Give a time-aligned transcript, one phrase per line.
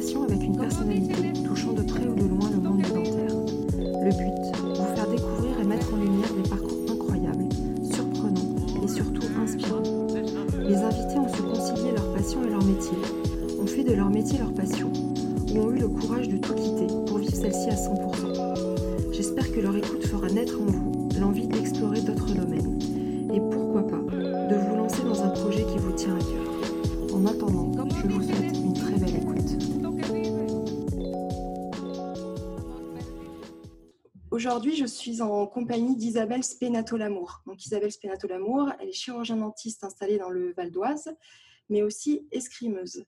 [0.00, 3.36] avec une personnalité touchant de près ou de loin le monde dentaire.
[3.76, 7.48] Le but, vous faire découvrir et mettre en lumière des parcours incroyables,
[7.84, 10.06] surprenants et surtout inspirants.
[10.58, 12.96] Les invités ont su concilier leur passion et leur métier,
[13.62, 14.90] ont fait de leur métier leur passion,
[15.52, 19.12] ou ont eu le courage de tout quitter pour vivre celle-ci à 100%.
[19.12, 20.89] J'espère que leur écoute fera naître en vous
[34.40, 37.42] Aujourd'hui, je suis en compagnie d'Isabelle Spenato-Lamour.
[37.58, 41.14] Isabelle Spenato-Lamour, elle est chirurgien dentiste installée dans le Val d'Oise,
[41.68, 43.04] mais aussi escrimeuse.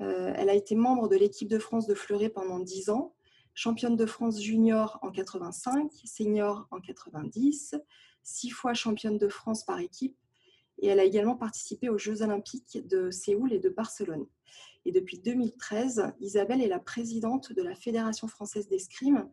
[0.00, 3.14] Euh, elle a été membre de l'équipe de France de fleuret pendant 10 ans,
[3.52, 7.74] championne de France junior en 85, senior en 90,
[8.22, 10.16] six fois championne de France par équipe,
[10.78, 14.24] et elle a également participé aux Jeux olympiques de Séoul et de Barcelone.
[14.86, 19.28] Et depuis 2013, Isabelle est la présidente de la Fédération française d'escrime.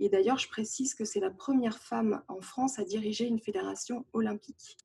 [0.00, 4.06] Et d'ailleurs, je précise que c'est la première femme en France à diriger une fédération
[4.12, 4.76] olympique.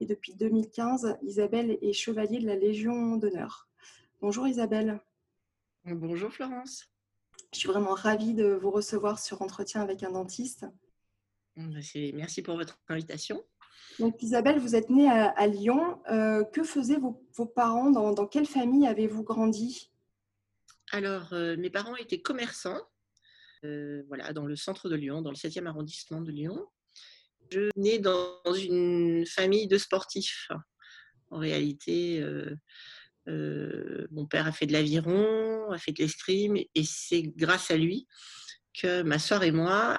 [0.00, 3.68] Et depuis 2015, Isabelle est chevalier de la Légion d'honneur.
[4.20, 5.00] Bonjour Isabelle.
[5.84, 6.92] Bonjour Florence.
[7.52, 10.66] Je suis vraiment ravie de vous recevoir sur Entretien avec un dentiste.
[11.56, 13.42] Merci pour votre invitation.
[13.98, 16.00] Donc Isabelle, vous êtes née à, Lyon.
[16.10, 17.90] Euh, que faisaient vos, parents?
[17.90, 19.90] Dans, quelle famille avez-vous grandi?
[20.92, 22.80] Alors, euh, mes parents étaient commerçants,
[23.64, 26.66] euh, voilà, dans le centre de Lyon, dans le 7e arrondissement de Lyon.
[27.50, 30.48] Je nais dans une famille de sportifs.
[31.30, 32.24] En réalité,
[33.26, 38.06] mon père a fait de l'aviron, a fait de l'escrime, et c'est grâce à lui
[38.74, 39.98] que ma soeur et moi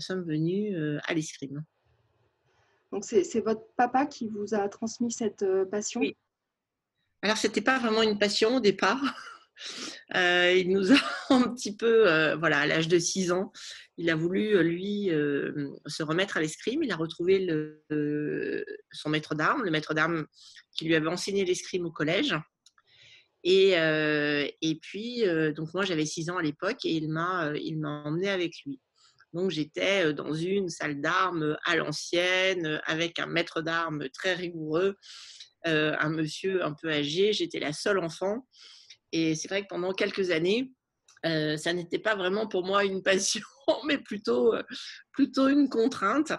[0.00, 1.64] sommes venus à l'escrime.
[2.92, 6.00] Donc c'est votre papa qui vous a transmis cette passion?
[6.00, 6.16] Oui.
[7.22, 9.02] Alors c'était pas vraiment une passion au départ.
[10.14, 10.96] Il nous a
[11.30, 13.52] un petit peu, voilà, à l'âge de 6 ans,
[13.98, 15.08] il a voulu, lui,
[15.86, 16.82] se remettre à l'escrime.
[16.82, 17.46] Il a retrouvé
[18.92, 20.26] son maître d'armes, le maître d'armes
[20.76, 22.34] qui lui avait enseigné l'escrime au collège.
[23.44, 25.24] Et, et puis,
[25.54, 28.80] donc moi, j'avais 6 ans à l'époque et il m'a, il m'a emmené avec lui.
[29.32, 34.96] Donc, j'étais dans une salle d'armes à l'ancienne, avec un maître d'armes très rigoureux,
[35.64, 37.32] un monsieur un peu âgé.
[37.32, 38.46] J'étais la seule enfant.
[39.12, 40.72] Et c'est vrai que pendant quelques années,
[41.24, 43.42] ça n'était pas vraiment pour moi une passion,
[43.86, 44.54] mais plutôt,
[45.12, 46.32] plutôt une contrainte.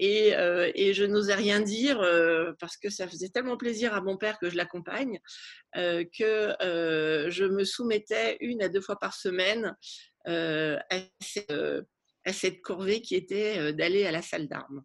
[0.00, 0.32] Et,
[0.74, 1.98] et je n'osais rien dire
[2.58, 5.18] parce que ça faisait tellement plaisir à mon père que je l'accompagne
[5.74, 6.56] que
[7.30, 9.76] je me soumettais une à deux fois par semaine
[10.24, 10.80] à
[11.20, 11.52] cette,
[12.24, 14.82] à, cette, corvée qui était d'aller à la salle d'armes.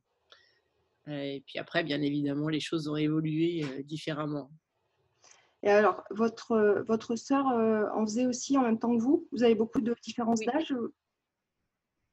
[1.09, 4.51] Et puis après, bien évidemment, les choses ont évolué différemment.
[5.63, 9.27] Et alors, votre, votre sœur en faisait aussi en même temps que vous?
[9.31, 10.73] Vous avez beaucoup de différences d'âge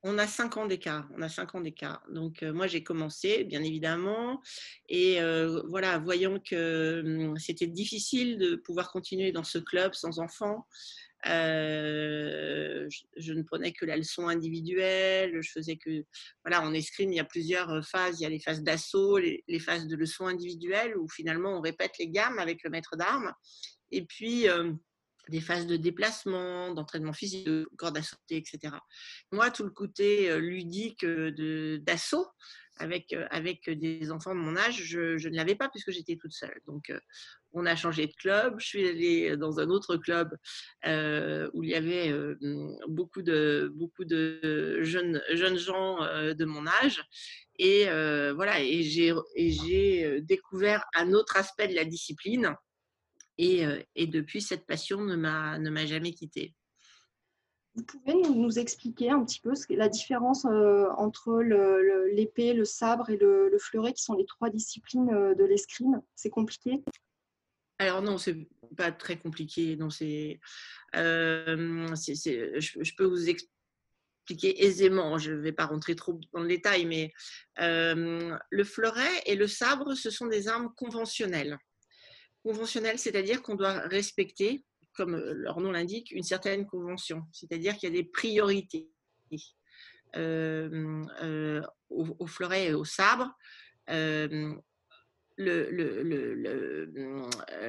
[0.06, 1.08] on a cinq ans d'écart.
[1.16, 2.02] On a cinq ans d'écart.
[2.10, 4.42] Donc moi j'ai commencé, bien évidemment,
[4.88, 5.18] et
[5.66, 10.66] voilà, voyant que hum, c'était difficile de pouvoir continuer dans ce club sans enfants.
[11.24, 15.40] Je, ne prenais que la leçon individuelle.
[15.40, 16.04] Je faisais que,
[16.44, 18.20] voilà, en escrime, il y a plusieurs phases.
[18.20, 21.92] Il y a les phases d'assaut, les, phases de leçon individuelle, où finalement on répète
[21.98, 23.32] les gammes avec le maître d'armes.
[23.90, 24.46] Et puis,
[25.28, 28.74] des phases de déplacement, d'entraînement physique, de corde à sauter, etc.
[29.32, 32.26] Moi, tout le côté ludique d'assaut
[32.76, 36.60] avec, avec des enfants de mon âge, je, ne l'avais pas puisque j'étais toute seule.
[36.66, 36.92] Donc,
[37.52, 38.56] on a changé de club.
[38.58, 40.30] Je suis allée dans un autre club
[40.84, 42.12] où il y avait
[42.88, 47.02] beaucoup, de, beaucoup de jeunes, jeunes gens de mon âge.
[47.58, 47.84] Et
[48.34, 52.56] voilà, et j'ai découvert un autre aspect de la discipline
[53.38, 56.54] et, depuis, cette passion ne m'a jamais quittée.
[57.74, 61.42] Vous pouvez nous, expliquer un petit peu la différence entre
[62.12, 66.00] l'épée, le, sabre et le, fleuret, qui sont les trois disciplines de l'escrime?
[66.14, 66.84] C'est compliqué?
[67.80, 69.76] Alors non, c'est pas très compliqué.
[69.76, 70.38] Non, c'est,
[70.94, 75.18] je, peux vous expliquer aisément.
[75.18, 77.12] Je ne vais pas rentrer trop dans le détail, mais
[77.58, 81.58] le fleuret et le sabre, ce sont des armes conventionnelles
[82.44, 87.92] conventionnel, c'est-à-dire qu'on doit respecter, comme leur nom l'indique, une certaine convention, c'est-à-dire qu'il y
[87.92, 88.88] a des priorités.
[90.16, 91.60] Euh, euh,
[91.90, 93.30] au, fleuret et au sabre,
[93.90, 94.54] euh,
[95.36, 95.68] le,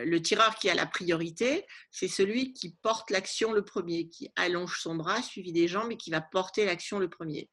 [0.04, 4.80] le, tireur qui a la priorité, c'est celui qui porte l'action le premier, qui allonge
[4.80, 7.50] son bras suivi des jambes et qui va porter l'action le premier.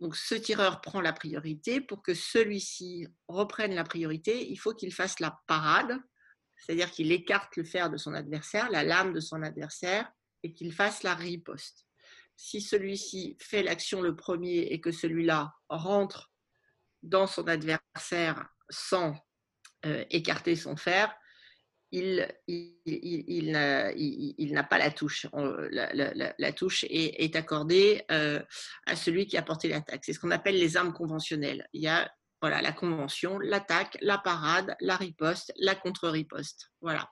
[0.00, 1.80] Donc ce tireur prend la priorité.
[1.80, 5.98] Pour que celui-ci reprenne la priorité, il faut qu'il fasse la parade,
[6.58, 10.10] c'est-à-dire qu'il écarte le fer de son adversaire, la lame de son adversaire,
[10.42, 11.86] et qu'il fasse la riposte.
[12.36, 16.30] Si celui-ci fait l'action le premier et que celui-là rentre
[17.02, 19.16] dans son adversaire sans
[19.86, 21.14] euh, écarter son fer,
[21.90, 22.28] il,
[24.52, 25.26] n'a pas la touche.
[25.32, 28.42] La, touche est, accordée euh,
[28.86, 30.04] à celui qui a porté l'attaque.
[30.04, 31.66] C'est ce qu'on appelle les armes conventionnelles.
[31.72, 32.10] Il y a
[32.40, 36.70] voilà, la convention, l'attaque, la parade, la riposte, la contre-riposte.
[36.80, 37.10] Voilà.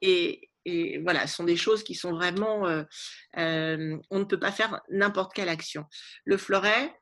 [0.00, 0.50] Et,
[1.02, 2.66] voilà, ce sont des choses qui sont vraiment.
[2.66, 5.84] Euh, on ne peut pas faire n'importe quelle action.
[6.24, 6.92] Le fleuret,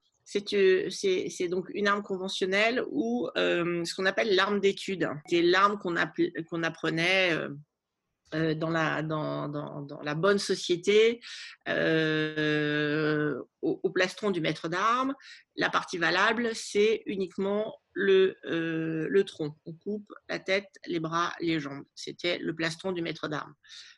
[0.54, 5.08] euh, c'est donc une arme conventionnelle ou euh, ce qu'on appelle l'arme d'étude.
[5.28, 7.36] C'est l'arme qu'on apprenait
[8.34, 11.20] euh, dans, la, bonne société
[13.62, 15.14] au, plastron du maître d'armes.
[15.56, 19.56] La partie valable, c'est uniquement le, le tronc.
[19.66, 21.84] On coupe la tête, les bras, les jambes.
[21.94, 23.54] C'était le plastron du maître d'armes.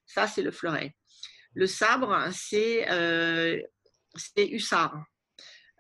[0.07, 0.95] Ça, c'est le fleuret.
[1.55, 2.87] Le sabre, c'est
[4.37, 5.03] hussard.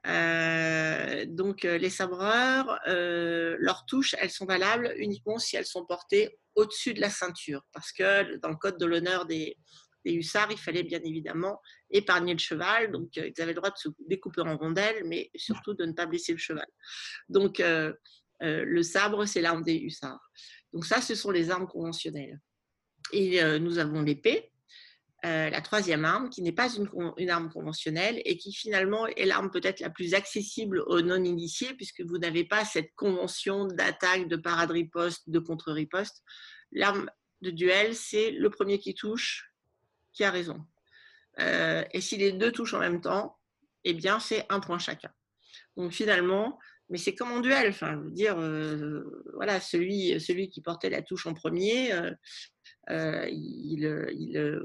[0.06, 5.84] Euh, donc euh, les sabreurs, euh, leurs touches, elles sont valables uniquement si elles sont
[5.84, 9.56] portées au-dessus de la ceinture, parce que dans le code de l'honneur des,
[10.04, 11.60] hussards, il fallait bien évidemment
[11.90, 15.74] épargner le cheval, donc ils avaient le droit de se découper en rondelles, mais surtout
[15.74, 16.66] de ne pas blesser le cheval.
[17.28, 17.60] Donc
[18.40, 20.30] le sabre, c'est l'arme des hussards.
[20.72, 22.40] Donc ça, ce sont les armes conventionnelles.
[23.12, 24.52] Et nous avons l'épée,
[25.24, 29.50] euh, la troisième arme, qui n'est pas une, arme conventionnelle et qui finalement est l'arme
[29.50, 35.28] peut-être la plus accessible aux non-initiés, puisque vous n'avez pas cette convention d'attaque, de parade-riposte,
[35.28, 36.22] de contre-riposte.
[36.70, 37.10] L'arme
[37.40, 39.50] de duel, c'est le premier qui touche
[40.12, 40.64] qui a raison.
[41.40, 43.38] Euh, et si les deux touchent en même temps,
[43.84, 45.10] eh bien, c'est un point chacun.
[45.76, 47.68] Donc finalement, mais c'est comme en duel.
[47.68, 51.92] Enfin, je veux dire, euh, voilà, celui, celui qui portait la touche en premier,
[52.90, 54.60] euh, il, il,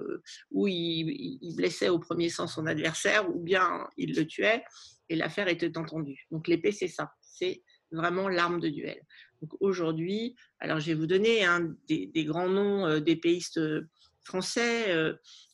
[0.52, 4.64] ou il, blessait au premier sens son adversaire, ou bien il le tuait,
[5.10, 6.26] et l'affaire était entendue.
[6.32, 9.02] Donc l'épée, c'est ça, c'est vraiment l'arme de duel.
[9.42, 13.88] Donc aujourd'hui, alors je vais vous donner un des, grands noms euh, d'épéistes euh,
[14.24, 14.96] français.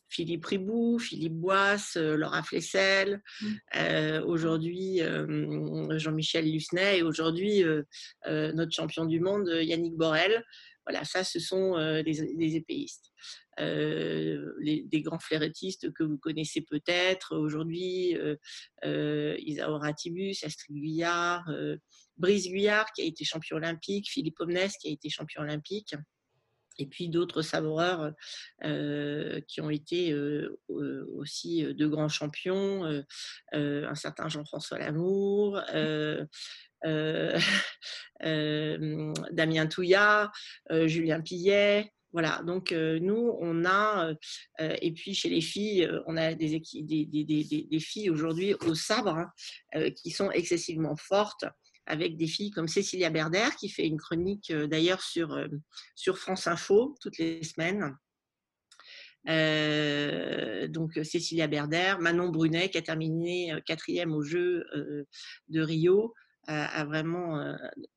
[0.09, 4.23] Philippe Ribou, Philippe Boisse, Laura Flessel, mmh.
[4.25, 4.99] aujourd'hui
[5.91, 7.63] Jean-Michel Lucenay et aujourd'hui
[8.25, 10.43] notre champion du monde Yannick Borel.
[10.85, 11.73] Voilà, ça, ce sont
[12.03, 13.11] des, épéistes.
[13.57, 18.17] des grands flairettistes que vous connaissez peut-être aujourd'hui,
[18.83, 21.51] Isaura Tibus, Astrid Guyard,
[22.17, 25.95] Brice Guyard qui a été champion olympique, Philippe Omnes qui a été champion olympique
[26.77, 28.11] et puis d'autres savoureurs
[29.47, 30.13] qui ont été
[31.15, 33.03] aussi de grands champions,
[33.53, 35.61] un certain Jean-François Lamour,
[36.85, 37.39] euh,
[39.31, 40.31] Damien Touillat,
[40.69, 41.91] Julien Pillet.
[42.13, 44.13] Voilà, donc nous, on a,
[44.59, 49.17] et puis chez les filles, on a des, des, des, des filles aujourd'hui au sabre
[49.73, 51.45] hein, qui sont excessivement fortes
[51.87, 55.39] avec des filles comme Cécilia Berder, qui fait une chronique d'ailleurs sur,
[55.95, 57.95] sur France Info toutes les semaines.
[60.69, 64.63] donc Cécilia Berder, Manon Brunet, qui a terminé quatrième au jeu
[65.49, 66.13] de Rio,
[66.47, 67.55] à, vraiment euh,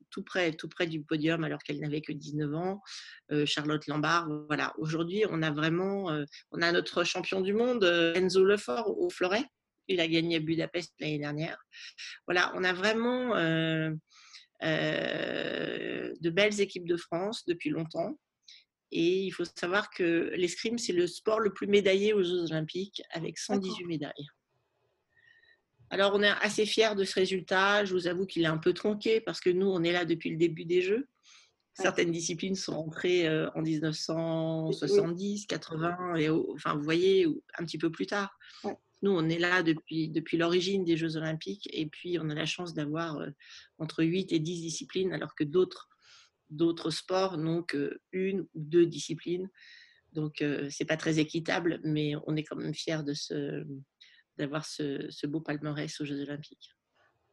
[0.09, 2.81] tout près, tout près du podium alors qu'elle n'avait que 19 ans.
[3.31, 4.73] Euh, Charlotte Lambard, voilà.
[4.77, 7.83] Aujourd'hui, on a vraiment, euh, on a notre champion du monde,
[8.15, 9.45] Enzo Lefort au fleuret.
[9.91, 11.63] Il a gagné à Budapest l'année dernière.
[12.27, 13.35] Voilà, on a vraiment
[14.61, 18.17] de belles équipes de France depuis longtemps.
[18.91, 23.01] Et il faut savoir que l'escrime, c'est le sport le plus médaillé aux Jeux Olympiques
[23.11, 24.27] avec 118 médailles.
[25.89, 27.85] Alors, on est assez fiers de ce résultat.
[27.85, 30.29] Je vous avoue qu'il est un peu tronqué parce que nous, on est là depuis
[30.29, 31.07] le début des Jeux.
[31.73, 37.89] Certaines disciplines sont entrées euh, en 1970, 80, et enfin, vous voyez, un petit peu
[37.89, 38.37] plus tard.
[39.01, 42.73] Nous, on est là depuis, l'origine des Jeux Olympiques et puis on a la chance
[42.73, 43.29] d'avoir euh,
[43.79, 45.89] entre 8 et 10 disciplines alors que d'autres,
[46.91, 49.49] sports n'ont qu'une ou deux disciplines.
[50.13, 53.65] Donc, euh, c'est pas très équitable, mais on est quand même fiers ce,
[54.37, 56.75] d'avoir ce, beau palmarès aux Jeux Olympiques.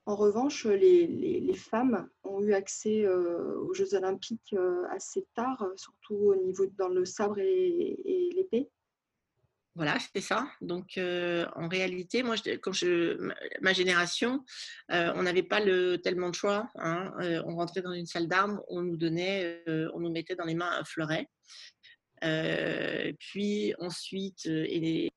[0.07, 4.55] En revanche, les, femmes ont eu accès euh, aux Jeux Olympiques
[4.91, 8.71] assez tard, surtout au niveau dans le sabre et, l'épée.
[9.78, 10.49] Voilà, c'est ça.
[10.61, 12.73] Donc, euh, en réalité, moi, quand
[13.61, 14.44] ma génération,
[14.88, 16.68] on n'avait pas le, tellement de choix.
[16.75, 17.12] Hein.
[17.47, 19.62] on rentrait dans une salle d'armes, on nous donnait,
[19.94, 21.28] on nous mettait dans les mains un fleuret.
[22.25, 25.13] Euh, puis ensuite, et,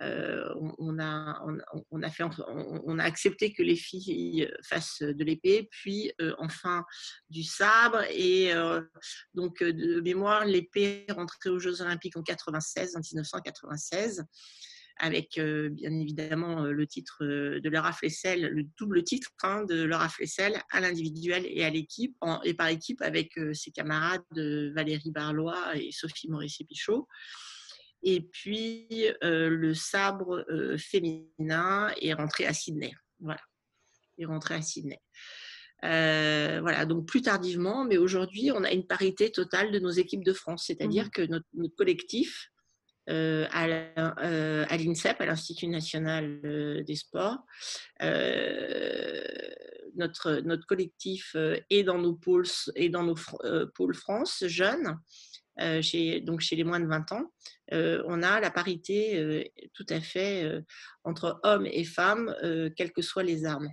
[0.00, 1.42] on, a,
[1.90, 6.84] on, a fait, on, a accepté que les filles fassent de l'épée, puis enfin
[7.28, 8.02] du sabre.
[8.10, 8.52] Et
[9.34, 14.24] donc, de mémoire, l'épée est rentrée aux Jeux Olympiques en 96, en 1996
[15.00, 20.60] avec bien évidemment le titre de Laura Flessel, le double titre hein, de Laura Flessel
[20.70, 24.22] à l'individuel et à l'équipe, et par équipe avec ses camarades
[24.74, 27.08] Valérie Barlois et Sophie Maurice-Pichot.
[28.02, 28.86] Et puis
[29.22, 30.44] le sabre
[30.78, 32.92] féminin est rentré à Sydney.
[33.20, 33.40] Voilà,
[34.18, 35.00] est rentré à Sydney.
[35.82, 40.32] voilà, donc plus tardivement, mais aujourd'hui, on a une parité totale de nos équipes de
[40.32, 42.59] France, c'est-à-dire mmh que notre, collectif euh, euh,
[43.50, 47.38] à l'INSEP, à l'Institut national euh, des sports.
[49.96, 51.36] notre, notre collectif
[51.68, 53.16] est dans nos pôles, et dans nos
[53.74, 54.98] pôles France jeunes.
[55.82, 57.32] chez, donc chez les moins de 20 ans,
[57.72, 60.50] on a la parité tout à fait
[61.04, 62.34] entre hommes et femmes,
[62.76, 63.68] quelles que soient les armes.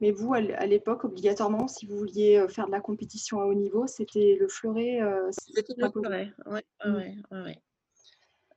[0.00, 3.86] Mais vous, à l'époque, obligatoirement, si vous vouliez faire de la compétition à haut niveau,
[3.86, 4.98] c'était le fleuret
[5.30, 6.60] C'était le fleuret, oui.
[6.84, 7.62] Ouais, ouais,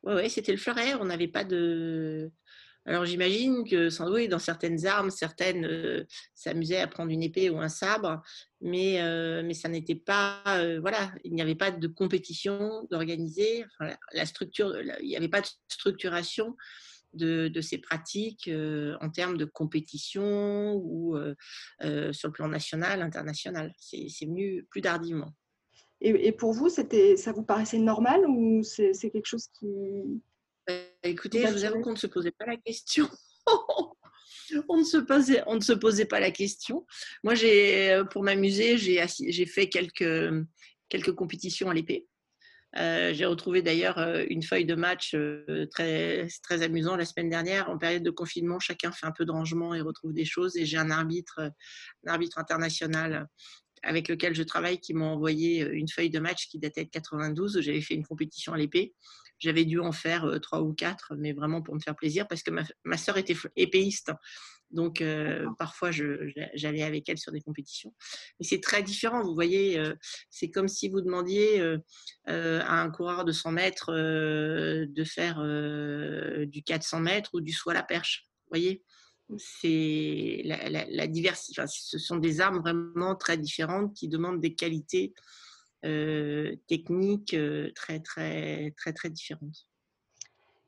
[0.05, 0.93] oui, c'était le fleuret.
[0.95, 2.31] On n'avait pas de.
[2.87, 7.49] Alors j'imagine que sans doute dans certaines armes, certaines euh, s'amusaient à prendre une épée
[7.49, 8.21] ou un sabre,
[8.61, 13.65] mais, euh, mais ça n'était pas, euh, voilà, il n'y avait pas de compétition d'organiser.
[14.13, 16.55] la, structure, il n'y avait pas de structuration
[17.13, 18.51] de, de ces pratiques
[19.01, 21.17] en termes de compétition ou
[21.79, 23.73] sur le plan national, international.
[23.79, 25.33] C'est venu plus tardivement.
[26.01, 29.67] Et, pour vous, ça vous paraissait normal ou c'est, quelque chose qui...
[30.67, 30.73] Bah,
[31.03, 33.07] écoutez, je vous avoue qu'on ne se posait pas la question.
[34.67, 36.85] on, ne se posait, on ne se posait pas la question.
[37.23, 40.33] Moi, j'ai, euh, pour m'amuser, j'ai, fait quelques,
[40.89, 42.07] quelques compétitions à l'épée.
[42.77, 45.15] Euh, j'ai retrouvé d'ailleurs euh, une feuille de match
[45.71, 47.69] très, très amusant la semaine dernière.
[47.69, 50.57] En période de confinement, chacun fait un peu de rangement et retrouve des choses.
[50.57, 51.39] Et j'ai un arbitre,
[52.05, 53.27] un arbitre international
[53.85, 56.89] avec lequel je travaille qui m'ont envoyé euh, une feuille de match qui datait de
[56.89, 57.61] 92.
[57.61, 58.93] J'avais fait une compétition à l'épée.
[59.39, 62.41] J'avais dû en faire euh, trois ou quatre, mais vraiment pour me faire plaisir parce
[62.41, 64.11] que ma, ma sœur était épéiste.
[64.71, 67.93] Donc, euh, parfois, j'allais avec elle sur des compétitions.
[68.39, 69.23] Mais c'est très différent.
[69.23, 69.81] Vous voyez,
[70.31, 71.61] c'est comme si vous demandiez
[72.25, 75.37] à un coureur de 100 mètres de faire
[76.47, 78.27] du 400 mètres ou du saut à la perche.
[78.45, 78.83] Vous voyez
[79.37, 81.61] c'est la, diversité.
[81.67, 85.13] ce sont des armes vraiment très différentes qui demandent des qualités
[85.85, 89.67] euh, techniques euh, très, très, très, très différentes.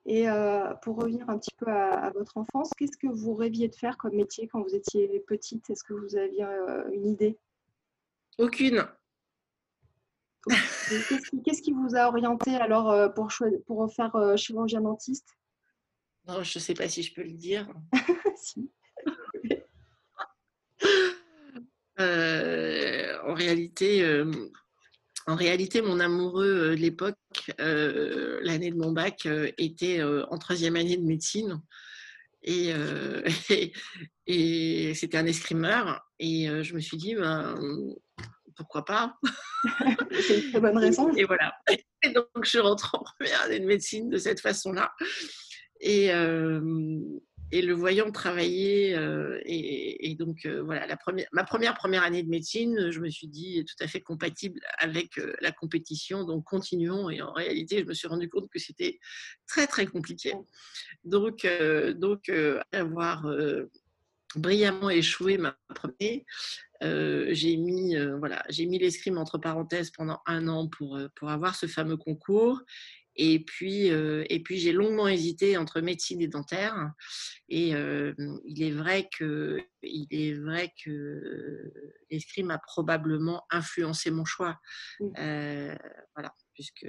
[0.05, 3.75] Et euh, pour revenir un petit peu à, votre enfance, qu'est-ce que vous rêviez de
[3.75, 5.69] faire comme métier quand vous étiez petite?
[5.69, 6.45] Est-ce que vous aviez
[6.93, 7.37] une idée?
[8.37, 8.87] Aucune.
[10.47, 13.29] Qu'est-ce qui, vous a orienté alors pour,
[13.65, 15.27] pour faire chirurgien dentiste?
[16.27, 17.67] Non, je ne sais pas si je peux le dire.
[21.99, 24.31] Euh, en réalité, euh,
[25.25, 27.17] en réalité, mon amoureux euh, de l'époque,
[27.57, 29.27] l'année de mon bac,
[29.57, 31.61] était en troisième année de médecine.
[32.43, 32.71] Et,
[34.27, 36.01] et, c'était un escrimeur.
[36.19, 37.59] Et je me suis dit, ben,
[38.55, 39.17] pourquoi pas?
[40.11, 41.13] C'est une très bonne raison.
[41.15, 41.53] Et voilà.
[42.03, 44.93] Et donc, je rentre en première année de médecine de cette façon-là.
[45.81, 46.11] Et,
[47.51, 48.97] et le voyant travailler,
[49.45, 53.63] et, donc voilà, la première, ma première première année de médecine, je me suis dit
[53.65, 57.09] tout à fait compatible avec la compétition, donc continuons.
[57.09, 58.99] Et en réalité, je me suis rendu compte que c'était
[59.47, 60.33] très très compliqué.
[61.05, 61.47] Donc,
[61.95, 62.29] donc
[62.73, 63.25] avoir
[64.35, 66.21] brillamment échoué ma première,
[66.81, 71.67] j'ai mis voilà, j'ai mis l'escrime entre parenthèses pendant un an pour pour avoir ce
[71.67, 72.61] fameux concours
[73.17, 76.91] et puis, euh, et puis j'ai longuement hésité entre médecine et dentaire.
[77.49, 78.13] Et euh,
[78.45, 81.71] il est vrai que, il est vrai que
[82.11, 84.59] l'escrime a probablement influencé mon choix.
[85.17, 85.75] Euh,
[86.15, 86.87] voilà, puisque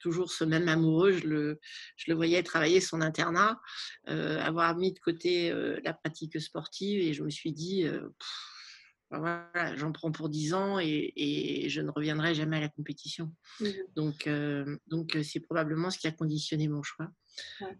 [0.00, 1.60] toujours ce même amoureux, je le,
[1.96, 3.60] je le voyais travailler son internat,
[4.06, 5.52] avoir mis de côté
[5.84, 7.86] la pratique sportive, et je me suis dit.
[9.10, 13.32] Voilà, j'en prends pour 10 ans et, je ne reviendrai jamais à la compétition.
[13.60, 17.08] Mmh donc, euh, donc euh, c'est probablement ce qui a conditionné mon choix.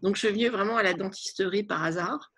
[0.01, 2.31] Donc, je suis venue vraiment à la dentisterie par hasard,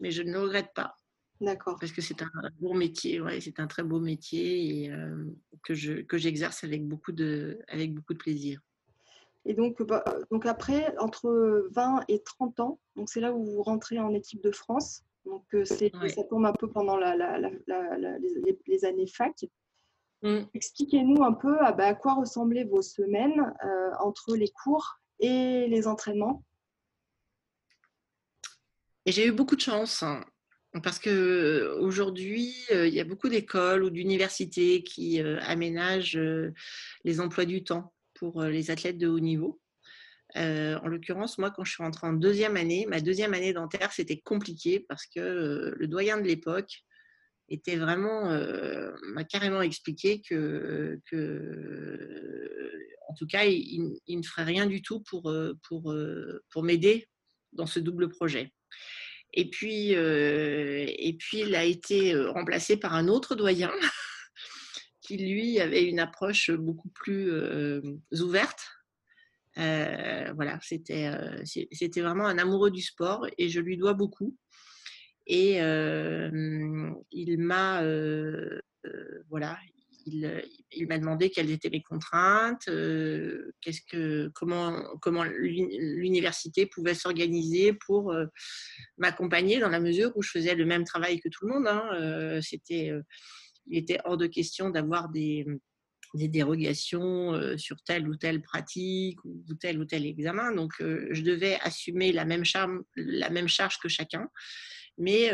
[0.00, 0.96] mais je ne le regrette pas.
[1.40, 1.76] D'accord.
[1.78, 5.24] Parce que c'est un beau métier, ouais, c'est un très beau métier et euh,
[5.62, 8.60] que, je, que j'exerce avec beaucoup de, avec beaucoup de plaisir.
[9.44, 13.62] Et donc, bah, donc après, entre 20 et 30 ans, donc c'est là où vous
[13.62, 15.04] rentrez en équipe de France.
[15.26, 19.44] Donc, euh, ça tombe un peu pendant la, les, années fac.
[20.22, 20.42] Mm.
[20.54, 23.52] Expliquez-nous un peu à, bah, à, quoi ressemblaient vos semaines
[24.00, 26.44] entre les cours et les entraînements?
[29.04, 30.02] Et j'ai eu beaucoup de chance.
[30.02, 30.24] Hein.
[30.82, 36.20] Parce qu'aujourd'hui, il y a beaucoup d'écoles ou d'universités qui aménagent
[37.04, 39.60] les emplois du temps pour les athlètes de haut niveau.
[40.36, 44.20] En l'occurrence, moi, quand je suis rentrée en deuxième année, ma deuxième année dentaire, c'était
[44.20, 46.84] compliqué parce que le doyen de l'époque
[47.48, 48.30] était vraiment,
[49.08, 51.00] m'a carrément expliqué que,
[53.08, 55.94] en tout cas, il, il, ne ferait rien du tout pour, pour,
[56.50, 57.08] pour m'aider
[57.52, 58.52] dans ce double projet.
[59.32, 63.70] Et puis, et puis, il a été remplacé par un autre doyen
[65.00, 67.30] qui, lui, avait une approche beaucoup plus
[68.12, 68.75] ouverte.
[69.56, 71.10] Voilà, c'était,
[71.44, 74.36] c'était vraiment un amoureux du sport et je lui dois beaucoup.
[75.26, 77.82] Et il m'a,
[79.28, 79.58] voilà,
[80.06, 82.66] il, il m'a demandé quelles étaient mes contraintes,
[83.60, 88.14] qu'est-ce que, comment, comment l'université pouvait s'organiser pour
[88.98, 91.66] m'accompagner dans la mesure où je faisais le même travail que tout le monde.
[91.66, 92.40] Hein.
[92.42, 92.92] C'était,
[93.66, 95.44] il était hors de question d'avoir des,
[96.14, 100.52] des dérogations sur telle ou telle pratique ou tel ou tel examen.
[100.52, 104.28] Donc, je devais assumer la même, charge, que chacun
[104.98, 105.30] mais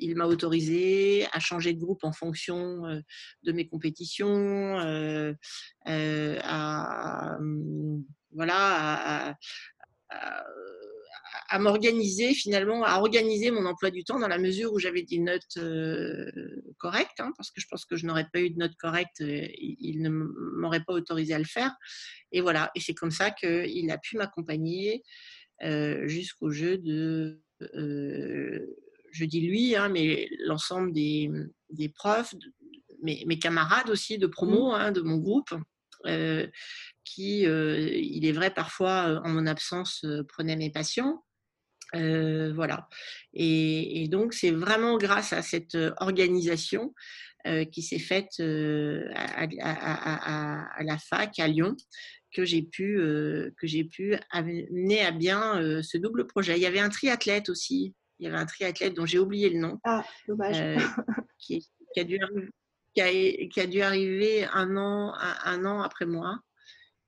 [0.00, 2.82] il m'a autorisé à changer de groupe en fonction
[3.44, 4.76] de mes compétitions,
[5.86, 9.36] à, mmh, voilà, à,
[11.58, 15.58] m'organiser finalement, à organiser mon emploi du temps dans la mesure où j'avais des notes
[16.78, 20.02] correctes, hein, parce que je pense que je n'aurais pas eu de notes correctes, il
[20.02, 21.74] ne m'aurait pas autorisé à le faire.
[22.32, 25.02] Et voilà, et c'est comme ça qu'il a pu m'accompagner
[26.06, 27.40] jusqu'au jeu de
[29.14, 31.30] je dis lui, hein, mais l'ensemble des,
[31.70, 32.34] des, profs,
[33.02, 34.74] mes, mes, camarades aussi de promo mmh.
[34.74, 35.54] hein, de mon groupe,
[37.04, 41.24] qui, il est vrai, parfois, en mon absence, prenaient mes patients.
[41.92, 42.88] voilà.
[43.32, 46.94] Et, donc, c'est vraiment grâce à cette organisation
[47.72, 51.76] qui s'est faite à, à, la fac à Lyon
[52.34, 56.56] que j'ai pu, que j'ai pu amener à bien ce double projet.
[56.56, 57.94] Il y avait un triathlète aussi.
[58.18, 59.78] Il y avait un triathlète dont j'ai oublié le nom.
[59.84, 60.56] Ah, dommage.
[61.38, 62.18] qui, a dû,
[62.94, 63.00] qui,
[63.60, 65.14] a, dû, arriver un an,
[65.44, 66.38] un, an après moi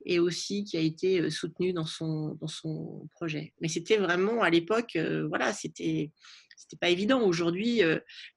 [0.07, 3.53] et aussi qui a été soutenu dans son, dans son projet.
[3.61, 4.97] Mais c'était vraiment à l'époque,
[5.29, 6.13] voilà, c'était
[6.57, 7.21] c'était pas évident.
[7.23, 7.83] Aujourd'hui,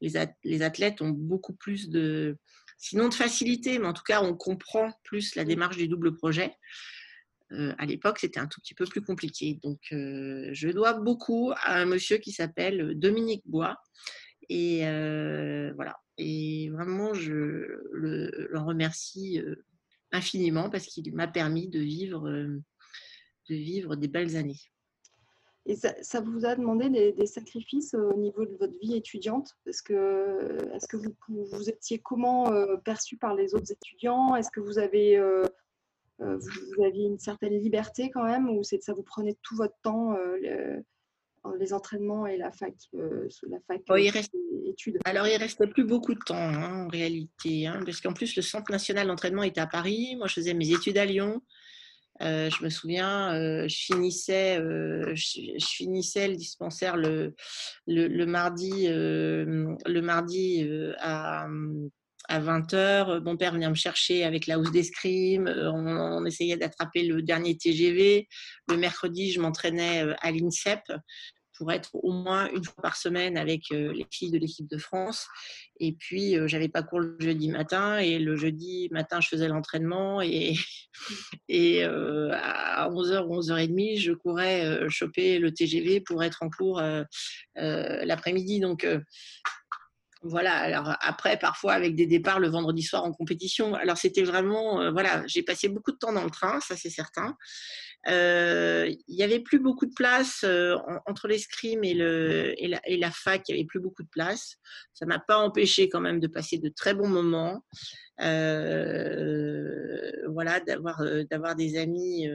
[0.01, 2.37] les, les athlètes ont beaucoup plus de,
[2.79, 6.53] sinon de facilité, mais en tout cas, on comprend plus la démarche du double projet.
[7.51, 9.59] Euh, à l'époque, c'était un tout petit peu plus compliqué.
[9.63, 13.77] Donc, euh, je dois beaucoup à un monsieur qui s'appelle Dominique Bois.
[14.49, 15.99] Et euh, voilà.
[16.17, 17.33] Et vraiment, je
[17.91, 19.41] le, remercie
[20.11, 24.59] infiniment parce qu'il m'a permis de vivre, de vivre des belles années.
[25.65, 29.55] Et ça, vous a demandé des, sacrifices au niveau de votre vie étudiante?
[29.65, 32.51] Parce que est-ce que vous, vous, étiez comment
[32.83, 34.35] perçu par les autres étudiants?
[34.35, 35.21] Est-ce que vous avez
[36.17, 40.15] vous, aviez une certaine liberté quand même ou ça vous prenait tout votre temps
[41.57, 44.11] les entraînements et la fac, la fac oh, il
[44.69, 48.35] études Alors, il restait plus beaucoup de temps hein, en réalité, hein, parce qu'en plus,
[48.35, 50.15] le Centre national d'entraînement était à Paris.
[50.17, 51.41] Moi, je faisais mes études à Lyon.
[52.21, 57.33] Euh, je me souviens, euh, je, finissais, euh, je, finissais le dispensaire le,
[57.87, 60.67] le, mardi, le mardi
[60.99, 61.47] à,
[62.27, 63.23] à 20h.
[63.23, 65.47] Mon père venait me chercher avec la housse d'escrime.
[65.47, 68.27] On, on, essayait d'attraper le dernier TGV.
[68.67, 70.81] Le mercredi, je m'entraînais à l'INSEP
[71.59, 75.27] pour être au moins une fois par semaine avec les filles de l'équipe de France.
[75.81, 77.97] Et puis, j'avais pas cours le jeudi matin.
[77.97, 80.21] Et le jeudi matin, je faisais l'entraînement.
[80.21, 80.55] Et,
[81.49, 86.81] et à 11h ou 11h30, je courais choper le TGV pour être en cours
[87.55, 88.61] l'après-midi.
[88.61, 88.87] Donc,
[90.21, 93.75] voilà, alors après, parfois avec des départs le vendredi soir en compétition.
[93.75, 97.37] Alors c'était vraiment, voilà, j'ai passé beaucoup de temps dans le train, ça c'est certain.
[98.07, 103.53] Euh, il n'y avait plus beaucoup de place euh, entre l'escrime et, la, fac, il
[103.53, 104.55] n'y avait plus beaucoup de place.
[104.93, 107.63] Ça m'a pas empêché quand même de passer de très bons moments.
[108.21, 112.29] Euh, voilà, d'avoir, des amis,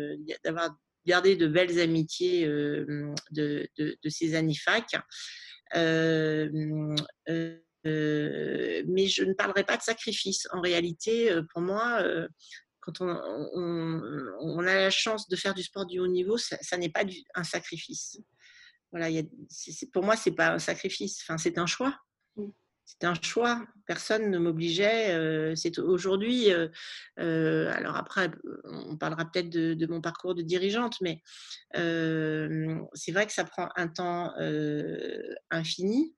[0.45, 3.67] d'avoir gardé de belles amitiés de,
[4.07, 4.85] ces années fac.
[8.87, 10.47] Mais je ne parlerai pas de sacrifice.
[10.53, 12.03] En réalité, pour moi,
[12.85, 17.05] quand on, a la chance de faire du sport du haut niveau, ça, n'est pas
[17.35, 18.21] un sacrifice.
[18.93, 19.23] Voilà,
[19.93, 21.99] pour moi, c'est pas un sacrifice, enfin, c'est un choix.
[22.85, 23.65] c'était un choix.
[23.87, 25.55] Personne ne m'obligeait.
[25.57, 26.51] c'est aujourd'hui.
[27.17, 28.31] alors après,
[28.65, 31.23] on parlera peut-être de, mon parcours de dirigeante, mais
[31.73, 34.35] c'est vrai que ça prend un temps
[35.51, 36.15] infini.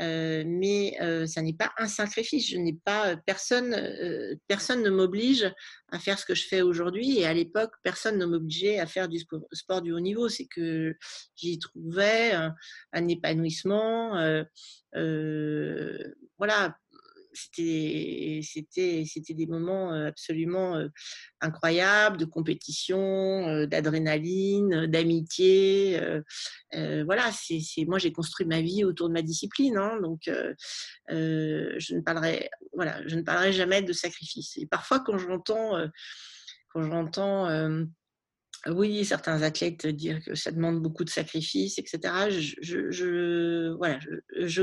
[0.00, 2.48] Mais ça n'est pas un sacrifice.
[2.48, 3.76] Je n'ai pas personne,
[4.48, 5.50] personne ne m'oblige
[5.90, 7.18] à faire ce que je fais aujourd'hui.
[7.18, 9.18] Et à l'époque, personne ne m'obligeait à faire du
[9.52, 10.28] sport, du haut niveau.
[10.28, 10.96] C'est que
[11.36, 12.32] j'y trouvais
[12.92, 14.16] un, épanouissement.
[16.38, 16.76] voilà,
[17.34, 18.42] c'était
[19.30, 20.82] des moments absolument
[21.40, 26.00] incroyables de compétition d'adrénaline d'amitié
[26.72, 30.22] voilà c'est moi j'ai construit ma vie autour de ma discipline hein, donc
[31.08, 35.76] je ne parlerai voilà je ne parlerai jamais de sacrifice et parfois quand j'entends
[36.72, 37.48] quand j'entends
[38.68, 42.30] oui, certains athlètes dire que ça demande beaucoup de sacrifices, etc.
[42.30, 43.98] Je, je, voilà,
[44.38, 44.62] je,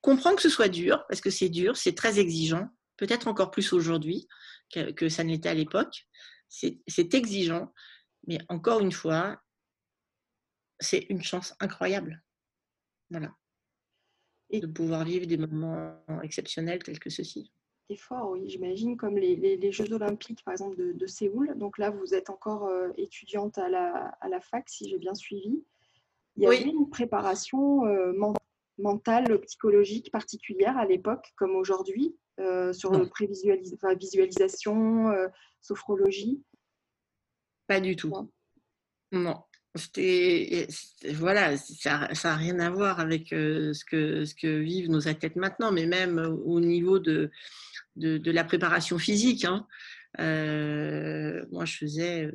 [0.00, 3.72] comprends que ce soit dur, parce que c'est dur, c'est très exigeant, peut-être encore plus
[3.72, 4.28] aujourd'hui
[4.72, 6.06] que, ça ne l'était à l'époque.
[6.48, 7.72] C'est exigeant,
[8.26, 9.40] mais encore une fois,
[10.80, 12.22] c'est une chance incroyable.
[13.10, 13.34] Voilà.
[14.50, 17.52] Et de pouvoir vivre des moments exceptionnels tels que ceux-ci.
[17.88, 21.56] C'est fort, oui, j'imagine, comme les, Jeux olympiques, par exemple, de, Séoul.
[21.56, 25.14] Donc là, vous êtes encore euh, étudiante à la, à la, fac, si j'ai bien
[25.14, 25.62] suivi.
[26.36, 28.45] Il y avait une préparation euh, mentale
[28.78, 35.28] mentale, psychologique particulière à l'époque comme aujourd'hui euh, sur la visualisation, euh,
[35.60, 36.42] sophrologie?
[37.66, 38.12] Pas du tout.
[39.12, 39.42] Non.
[39.74, 40.66] C'était,
[41.12, 45.36] voilà, ça n'a rien à voir avec euh, ce, que, ce que vivent nos athlètes
[45.36, 47.30] maintenant, mais même au niveau de,
[47.96, 49.44] de, la préparation physique.
[49.44, 49.66] Hein.
[50.18, 52.30] Moi, je faisais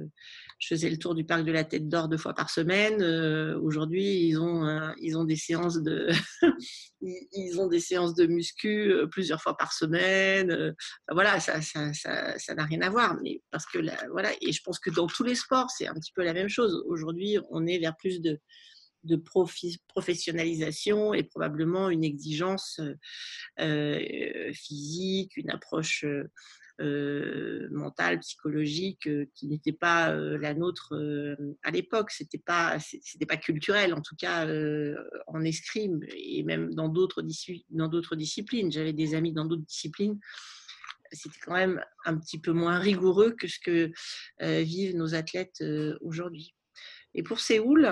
[0.62, 3.02] je faisais le tour du parc de la Tête d'Or deux fois par semaine.
[3.02, 6.08] Euh, aujourd'hui, ils ont des séances de
[7.02, 10.52] ils ont des séances de muscu euh, plusieurs fois par semaine.
[10.52, 10.72] Euh,
[11.12, 13.18] voilà, ça n'a rien à voir.
[13.24, 13.80] Mais parce que
[14.12, 16.50] voilà, et je pense que dans tous les sports, c'est un petit peu la même
[16.50, 16.84] chose.
[16.86, 18.40] Aujourd'hui, on est vers plus de
[19.88, 22.80] professionnalisation et probablement une exigence
[24.54, 26.30] physique, une approche euh,
[27.72, 30.94] mentale, psychologique, euh, qui n'était pas euh, la nôtre
[31.64, 32.12] à l'époque.
[32.12, 34.48] C'était pas, c'était pas culturel, en tout cas
[35.28, 38.72] en escrime et même dans d'autres disciplines.
[38.72, 40.20] J'avais des amis dans d'autres disciplines.
[41.12, 43.92] C'était quand même un petit peu moins rigoureux que ce que
[44.40, 45.64] vivent nos athlètes
[46.02, 46.56] aujourd'hui.
[47.14, 47.90] Et pour Séoul,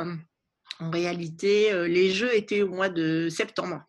[0.80, 3.84] en réalité, les Jeux étaient au mois de septembre.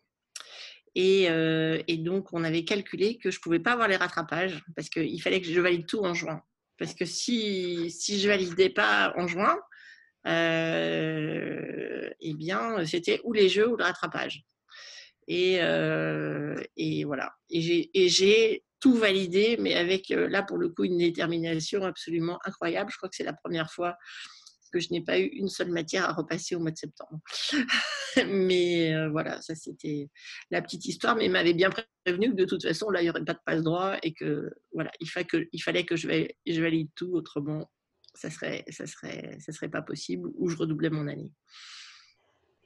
[0.97, 4.89] Euh, et, donc, on avait calculé que je ne pouvais pas avoir les rattrapages parce
[4.89, 6.41] qu'il fallait que je valide tout en juin.
[6.77, 9.57] Parce que si, si je validais pas en juin,
[10.27, 14.43] euh, eh bien, c'était ou les jeux ou le rattrapage.
[15.27, 17.33] Et, euh, et voilà.
[17.49, 22.91] Et j'ai tout validé, mais avec, là, pour le coup, une détermination absolument incroyable.
[22.91, 23.95] Je crois que c'est la première fois
[24.71, 27.19] que je n'ai pas eu une seule matière à repasser au mois de septembre.
[28.27, 30.09] mais euh, voilà, ça c'était
[30.49, 31.69] la petite histoire, mais il m'avait bien
[32.05, 34.51] prévenu que de toute façon, là, il n'y aurait pas de passe droit et que
[34.73, 35.25] voilà, il, fallait
[35.85, 37.69] que, je, valide tout, autrement,
[38.15, 41.31] ça serait, ça serait, ça serait pas possible ou je redoublais mon année.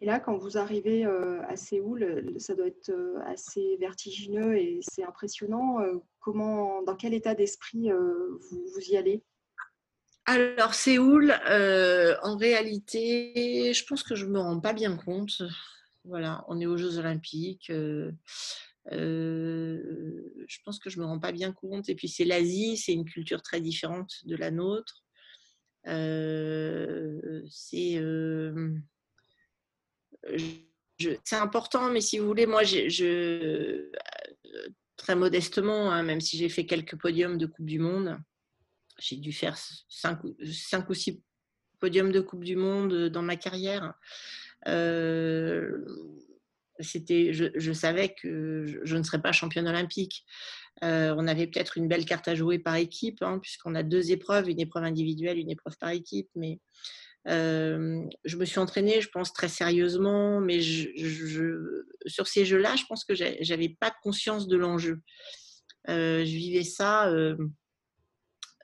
[0.01, 4.79] Et là, quand vous arrivez euh, à Séoul, ça doit être euh, assez vertigineux et
[4.81, 5.77] c'est impressionnant.
[6.19, 9.23] Comment, dans quel état d'esprit vous y allez?
[10.25, 15.43] Alors, Séoul, euh, en réalité, je pense que je ne me rends pas bien compte.
[16.03, 17.69] Voilà, on est aux Jeux Olympiques.
[17.69, 18.11] Euh,
[18.91, 21.89] euh, je pense que je ne me rends pas bien compte.
[21.89, 25.03] Et puis, c'est l'Asie, c'est une culture très différente de la nôtre.
[27.49, 27.99] c'est
[31.33, 33.91] important, mais si vous voulez, moi, je,
[34.97, 38.17] très modestement, hein, même si j'ai fait quelques podiums de Coupe du Monde,
[38.99, 39.57] j'ai dû faire
[39.89, 40.19] cinq,
[40.51, 41.21] cinq, ou six
[41.79, 43.93] podiums de Coupe du Monde dans ma carrière.
[44.67, 45.85] Euh,
[46.79, 50.25] je, savais que je, ne serais pas championne olympique.
[50.83, 54.11] Euh, on avait peut-être une belle carte à jouer par équipe, hein, puisqu'on a deux
[54.11, 56.29] épreuves, une épreuve individuelle, une épreuve par équipe.
[56.35, 56.59] Mais
[57.27, 60.41] euh, je me suis entraînée, je pense, très sérieusement.
[60.41, 65.01] Mais sur ces jeux-là, je pense que j'avais pas conscience de l'enjeu.
[65.87, 67.09] je vivais ça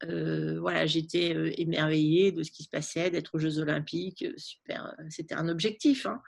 [0.04, 4.24] euh, voilà, j'étais euh, émerveillée de ce qui se passait, d'être aux Jeux Olympiques.
[4.24, 6.06] Euh, super, c'était un objectif.
[6.06, 6.22] Hein.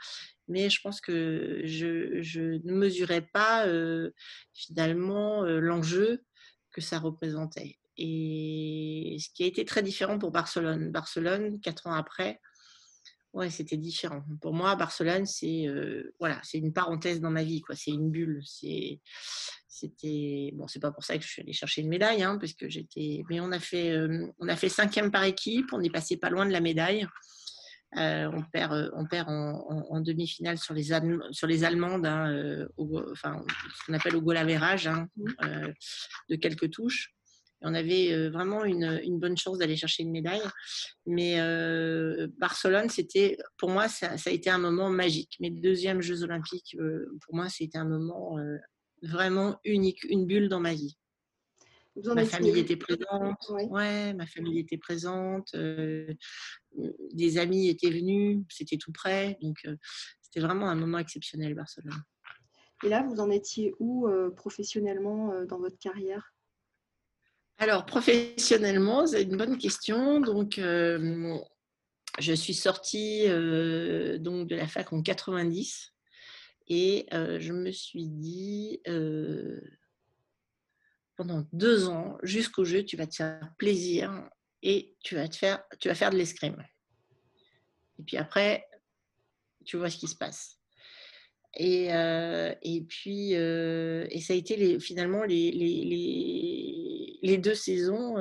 [0.48, 3.66] Mais je pense que je, ne mesurais pas
[4.54, 6.22] finalement l'enjeu
[6.72, 7.78] que ça représentait.
[7.96, 10.92] Et ce qui a été très différent pour Barcelone.
[10.92, 12.42] Barcelone, quatre ans après,
[13.34, 14.24] ouais, c'était différent.
[14.42, 15.68] Pour moi, Barcelone, c'est
[16.20, 17.76] voilà, c'est une parenthèse dans ma vie, quoi.
[17.76, 18.42] C'est une bulle.
[18.46, 19.00] C'est,
[19.68, 22.54] c'était bon, c'est pas pour ça que je suis allée chercher une médaille, hein, parce
[22.54, 23.24] que j'étais.
[23.30, 23.98] Mais on a fait,
[24.40, 25.74] on a fait cinquième par équipe.
[25.74, 27.08] On est passé pas loin de la médaille.
[27.96, 30.90] on perd, on perd en, demi-finale sur les,
[31.32, 32.66] sur les Allemandes, hein,
[33.12, 33.44] enfin,
[33.76, 35.74] ce qu'on appelle au goal hein, mmh.
[36.30, 37.14] de quelques touches
[37.64, 40.42] on avait vraiment une, bonne chance d'aller chercher une médaille.
[41.06, 41.38] Mais
[42.38, 45.38] Barcelone, c'était, pour moi, ça, a été un moment magique.
[45.40, 46.78] Mes deuxièmes Jeux Olympiques,
[47.22, 48.38] pour moi, c'était un moment
[49.02, 50.98] vraiment unique, une bulle dans ma vie.
[51.96, 53.50] ma famille était présente.
[53.70, 54.14] Ouais.
[54.14, 55.56] ma famille était présente.
[57.14, 58.44] des amis étaient venus.
[58.50, 59.38] C'était tout près.
[59.42, 59.66] Donc,
[60.22, 62.04] c'était vraiment un moment exceptionnel, Barcelone.
[62.84, 66.33] Et là, vous en étiez où professionnellement dans votre carrière?
[67.64, 70.20] Alors, professionnellement, c'est une bonne question.
[70.20, 71.38] Donc, euh,
[72.20, 75.94] je suis sortie euh, de la fac en 90
[76.68, 78.82] et euh, je me suis dit
[81.16, 84.30] pendant deux ans, jusqu'au jeu, tu vas te faire plaisir
[84.62, 86.62] et tu vas, faire, de l'escrime.
[87.98, 88.68] Et puis après,
[89.64, 90.60] tu vois ce qui se passe.
[91.56, 91.88] Et,
[92.90, 95.52] puis, et ça a été finalement les,
[97.24, 98.16] les, deux saisons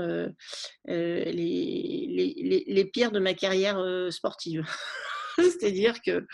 [0.86, 4.64] les, les, pires de ma carrière sportive.
[5.36, 6.24] C'est-à-dire que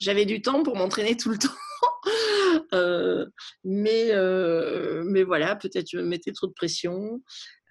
[0.00, 1.48] j'avais du temps pour m'entraîner tout le temps.
[3.64, 4.12] mais,
[5.04, 7.22] mais voilà, peut-être je me mettais trop de pression.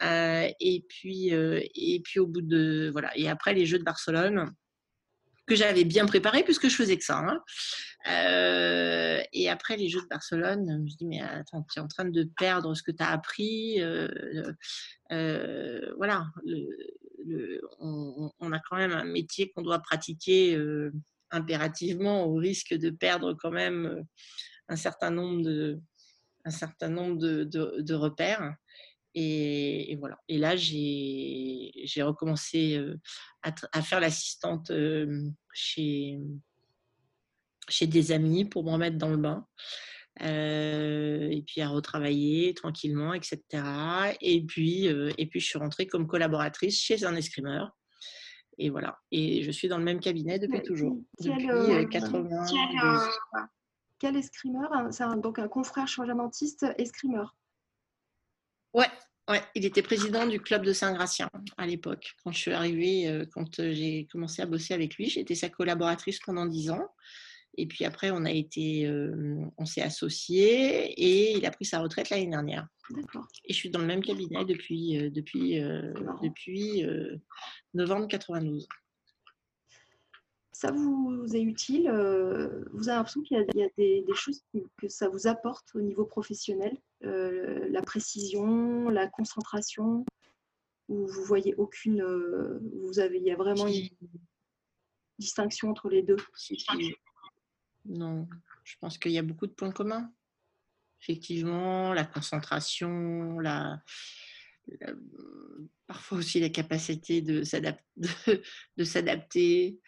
[0.01, 2.89] et, puis, et puis au bout de.
[2.91, 3.15] Voilà.
[3.17, 4.51] Et après les Jeux de Barcelone,
[5.49, 7.17] que j'avais bien préparé puisque je faisais que ça.
[7.17, 7.43] Hein.
[8.07, 11.88] Euh, et après les Jeux de Barcelone, je me dis mais attends, tu es en
[11.88, 13.81] train de perdre ce que tu as appris.
[13.81, 14.07] Euh,
[15.12, 16.27] euh, voilà,
[17.79, 20.57] on, a quand même un métier qu'on doit pratiquer
[21.31, 24.05] impérativement au risque de perdre quand même
[24.69, 25.79] un certain nombre de,
[26.45, 28.55] un certain nombre de repères.
[29.15, 30.17] Et, voilà.
[30.27, 32.81] Et là, j'ai recommencé
[33.41, 34.71] à, faire l'assistante
[35.53, 36.19] chez,
[37.67, 39.45] chez des amis pour me remettre dans le bain.
[40.21, 43.41] et puis à retravailler tranquillement, etc.
[44.21, 47.75] Et puis, et puis je suis rentrée comme collaboratrice chez un escrimeur.
[48.59, 48.99] Et voilà.
[49.11, 50.97] Et je suis dans le même cabinet depuis toujours.
[51.19, 52.51] depuis 92.
[53.97, 57.35] Quel, escrimeur C'est donc un confrère changementiste escrimeur.
[58.73, 58.88] Ouais,
[59.29, 62.13] ouais, il était président du club de Saint-Gratien à l'époque.
[62.23, 65.49] Quand je suis arrivée, euh, quand euh, j'ai commencé à bosser avec lui, j'étais sa
[65.49, 66.88] collaboratrice pendant dix ans.
[67.58, 71.79] Et puis après, on a été, euh, on s'est associés et il a pris sa
[71.79, 72.67] retraite l'année dernière.
[72.91, 73.27] D'accord.
[73.43, 75.60] Et je suis dans le même cabinet depuis, depuis,
[76.23, 76.86] depuis
[77.73, 78.67] novembre 92
[80.51, 81.84] ça vous est utile
[82.73, 84.43] Vous avez l'impression qu'il y a, des, choses
[84.77, 86.77] que ça vous apporte au niveau professionnel?
[87.01, 90.05] La précision, la concentration
[90.89, 92.03] Ou vous voyez aucune.
[92.83, 93.89] vous avez, il y a vraiment une
[95.17, 96.17] distinction entre les deux
[97.85, 98.27] Non,
[98.63, 100.12] je pense qu'il y a beaucoup de points communs.
[101.01, 103.81] Effectivement, la concentration, la,
[105.88, 107.43] parfois aussi la capacité de
[108.83, 109.79] s'adapter,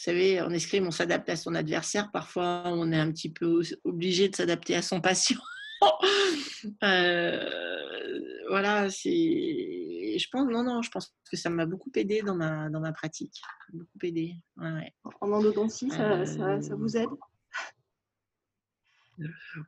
[0.00, 2.10] vous savez, en escrime, on s'adapte à son adversaire.
[2.10, 5.40] Parfois, on est un petit peu obligé de s'adapter à son patient.
[6.82, 10.18] Euh, voilà, c'est.
[10.18, 12.92] Je pense, non, non, je pense que ça m'a beaucoup aidé dans ma, dans ma
[12.92, 13.40] pratique.
[13.72, 14.34] Beaucoup aidé.
[14.58, 17.08] En endodontie, ça, ça, ça vous aide?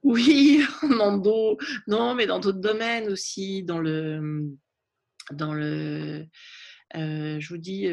[0.02, 1.56] Oui, en endo.
[1.86, 4.54] Non, mais dans d'autres domaines aussi, dans le.
[5.30, 6.26] Dans le
[6.94, 7.88] je vous dis,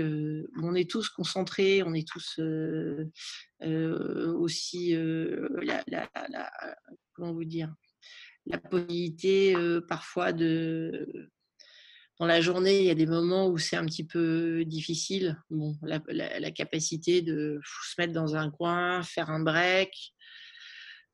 [0.62, 2.38] on est tous concentrés, on est tous
[3.62, 4.94] aussi,
[5.62, 6.10] la,
[7.14, 7.74] comment vous dire,
[8.46, 9.56] la possibilité
[9.88, 11.30] parfois de
[12.20, 15.42] dans la journée, il y a des moments où c'est un petit peu difficile.
[15.50, 20.14] Bon, la, capacité de se mettre dans un coin, faire un break,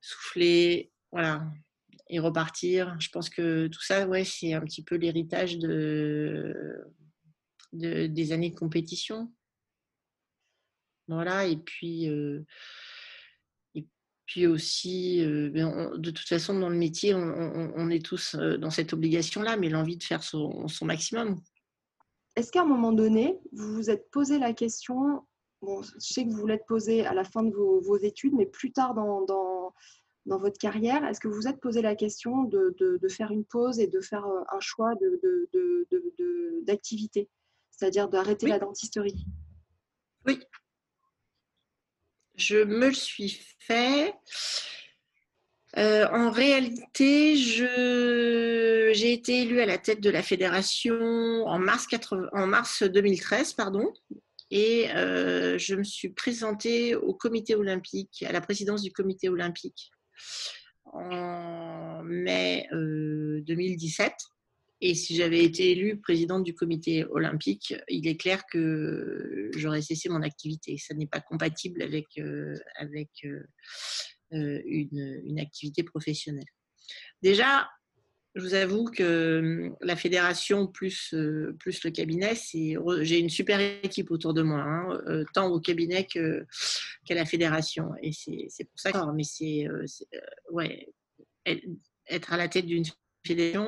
[0.01, 1.45] souffler, voilà,
[2.09, 2.95] et repartir.
[2.99, 6.83] Je pense que tout ça, ouais, c'est un petit peu l'héritage de
[7.71, 9.31] des années de compétition.
[11.07, 12.09] Voilà, et puis,
[14.25, 18.71] puis aussi, euh, ben, de toute façon, dans le métier, on, est tous euh, dans
[18.71, 21.39] cette obligation-là, mais l'envie de faire son, maximum.
[22.35, 25.23] Est-ce qu'à un moment donné, vous vous êtes posé la question,
[25.61, 28.71] bon, je sais que vous l'êtes posé à la fin de vos, études, mais plus
[28.71, 29.73] tard dans, dans,
[30.25, 33.31] dans votre carrière, est-ce que vous vous êtes posé la question de, de, de, faire
[33.31, 34.93] une pause et de faire un choix
[36.63, 37.29] d'activité
[37.77, 39.25] c'est-à-dire d'arrêter la dentisterie?
[40.25, 40.39] Oui.
[42.38, 44.13] Je me le suis fait.
[45.78, 51.88] Euh, en réalité, j'ai été élue à la tête de la fédération en mars,
[52.32, 53.91] en mars 2013, pardon,
[54.52, 59.91] et euh, je me suis présentée au comité olympique, à la présidence du comité olympique
[60.86, 64.13] en mai 2017.
[64.81, 69.81] Euh, et si j'avais été élue présidente du comité olympique, il est clair que j'aurais
[69.81, 70.77] cessé mon activité.
[70.77, 72.05] Ça n'est pas compatible avec,
[72.75, 73.09] avec
[74.33, 76.45] euh, une, activité professionnelle.
[77.21, 77.69] Déjà,
[78.33, 84.09] je vous avoue que la fédération plus, euh, plus le cabinet, j'ai une super équipe
[84.11, 87.91] autour de moi, hein, euh, tant au cabinet qu'à la fédération.
[88.01, 89.67] Et c'est pour ça que mais c'est
[90.51, 90.88] ouais,
[91.45, 92.85] être à la tête d'une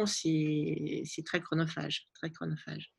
[0.05, 2.91] c'est très chronophage, très chronophage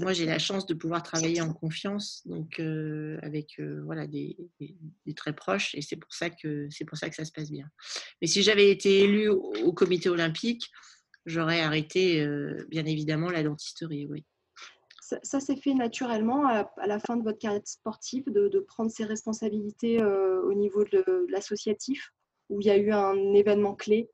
[0.00, 4.36] moi, j'ai la chance de pouvoir travailler en confiance, donc euh, avec euh, voilà des,
[5.16, 7.68] très proches, et c'est pour ça que c'est pour ça que ça se passe bien.
[8.20, 10.70] Mais si j'avais été élue au, comité olympique,
[11.26, 14.24] j'aurais arrêté euh, bien évidemment la dentisterie, oui.
[15.24, 20.02] Ça, s'est fait naturellement à, la fin de votre carrière sportive de, prendre ses responsabilités
[20.02, 22.14] au niveau de l'associatif,
[22.48, 24.08] où il y a eu un événement clé?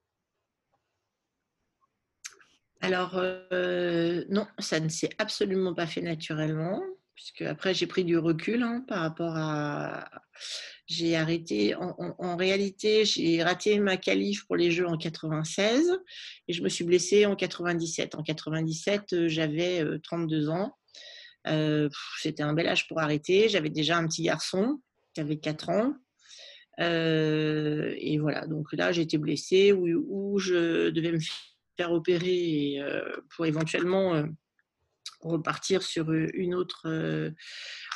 [2.80, 6.80] Alors, euh, non, ça ne s'est absolument pas fait naturellement,
[7.14, 10.08] puisque après, j'ai pris du recul hein, par rapport à.
[10.86, 11.74] J'ai arrêté.
[11.74, 16.00] En, réalité, j'ai raté ma qualif pour les Jeux en 96
[16.46, 18.14] et je me suis blessée en 97.
[18.14, 20.78] En 97, euh, j'avais 32 euh, ans.
[22.22, 23.50] C'était un bel âge pour arrêter.
[23.50, 24.80] J'avais déjà un petit garçon
[25.12, 25.94] qui avait 4 ans.
[26.78, 31.18] et voilà, donc là, j'étais blessée où je devais me
[31.78, 34.24] faire opérer euh, pour éventuellement euh,
[35.20, 36.86] repartir sur une autre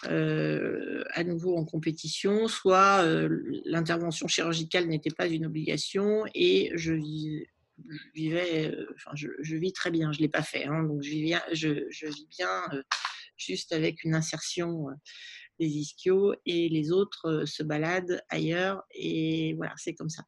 [0.07, 3.05] euh, à nouveau en compétition, soit
[3.65, 6.95] l'intervention chirurgicale n'était pas une obligation et je,
[8.13, 11.37] vivais, enfin, je, vis très bien, je ne l'ai pas fait, hein, donc je vis,
[11.53, 12.65] je vis bien
[13.37, 14.87] juste avec une insertion
[15.61, 20.25] des ischios et les autres se baladent ailleurs et voilà, c'est comme ça.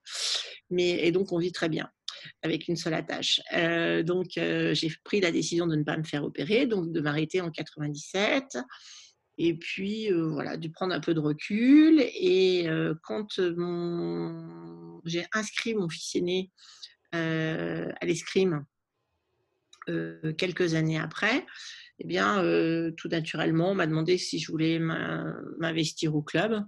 [0.70, 1.90] Mais, et donc on vit très bien
[2.42, 3.40] avec une seule attache.
[3.54, 7.00] Euh, donc, euh, j'ai pris la décision de ne pas me faire opérer, donc de
[7.00, 8.58] m'arrêter en 97.
[9.36, 12.00] Et puis, euh, voilà, de prendre un peu de recul.
[12.00, 12.68] Et
[13.02, 13.40] quand
[15.04, 16.50] j'ai inscrit mon fils aîné
[17.12, 18.64] à l'escrime
[20.38, 21.44] quelques années après,
[21.98, 22.42] eh bien,
[22.96, 26.64] tout naturellement, on m'a demandé si je voulais m'investir au club.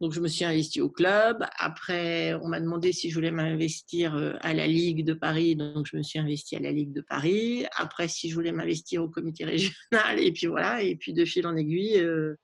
[0.00, 1.44] Donc, je me suis investie au club.
[1.56, 5.54] Après, on m'a demandé si je voulais m'investir euh, à la Ligue de Paris.
[5.54, 7.64] Donc, je me suis investie à la Ligue de Paris.
[7.76, 10.18] Après, si je voulais m'investir au comité régional.
[10.18, 10.82] Et puis voilà.
[10.82, 12.36] Et puis, de fil en aiguille, euh,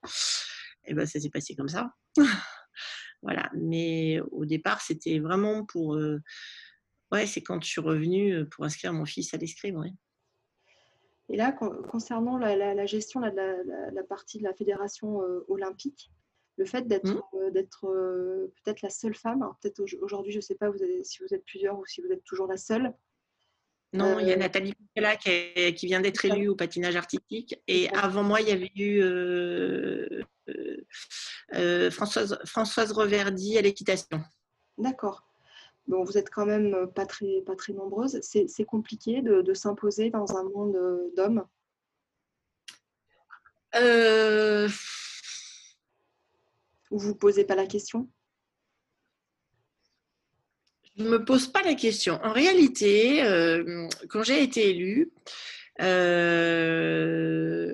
[0.85, 1.91] et ben, ça s'est passé comme ça.
[3.21, 3.49] voilà.
[3.53, 5.95] Mais au départ, c'était vraiment pour.
[5.95, 6.21] Euh,
[7.11, 9.83] ouais, c'est quand je suis revenue pour inscrire mon fils à l'escrime.
[11.29, 16.11] Et là, concernant la, gestion de la, partie de la fédération olympique,
[16.61, 17.21] le fait d'être mmh.
[17.33, 21.19] euh, d'être euh, peut-être la seule femme, peut-être aujourd'hui, je ne sais pas vous si
[21.23, 22.93] vous êtes plusieurs ou si vous êtes toujours la seule.
[23.93, 24.73] Non, il y a euh, Nathalie
[25.19, 27.59] qui, qui, vient d'être élue au patinage artistique.
[27.67, 29.01] Et avant moi, il y avait eu
[31.89, 34.21] Françoise, Françoise Reverdy à l'équitation.
[34.77, 35.27] D'accord.
[35.87, 38.21] Bon, vous êtes quand même pas très, pas très nombreuses.
[38.21, 40.77] C'est compliqué de, de s'imposer dans un monde
[41.17, 41.43] d'hommes?
[43.75, 44.67] Euh,
[46.91, 48.07] ou vous ne posez pas la question?
[50.97, 52.19] Je ne me pose pas la question.
[52.21, 55.11] En réalité, euh, quand j'ai été élue,
[55.81, 57.73] euh,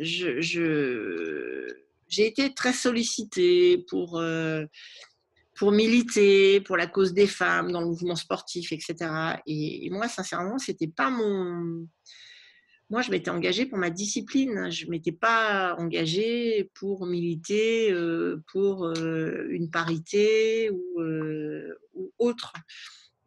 [0.00, 0.66] j'ai
[2.26, 4.66] été très sollicitée pour, euh,
[5.54, 8.94] pour militer pour la cause des femmes dans le mouvement sportif, etc.
[9.46, 11.88] Et, et moi, sincèrement, ce n'était pas mon
[12.88, 14.70] moi, je m'étais engagée pour ma discipline.
[14.70, 21.76] Je ne m'étais pas engagée pour militer euh, pour euh, une parité ou, euh,
[22.18, 22.52] autre.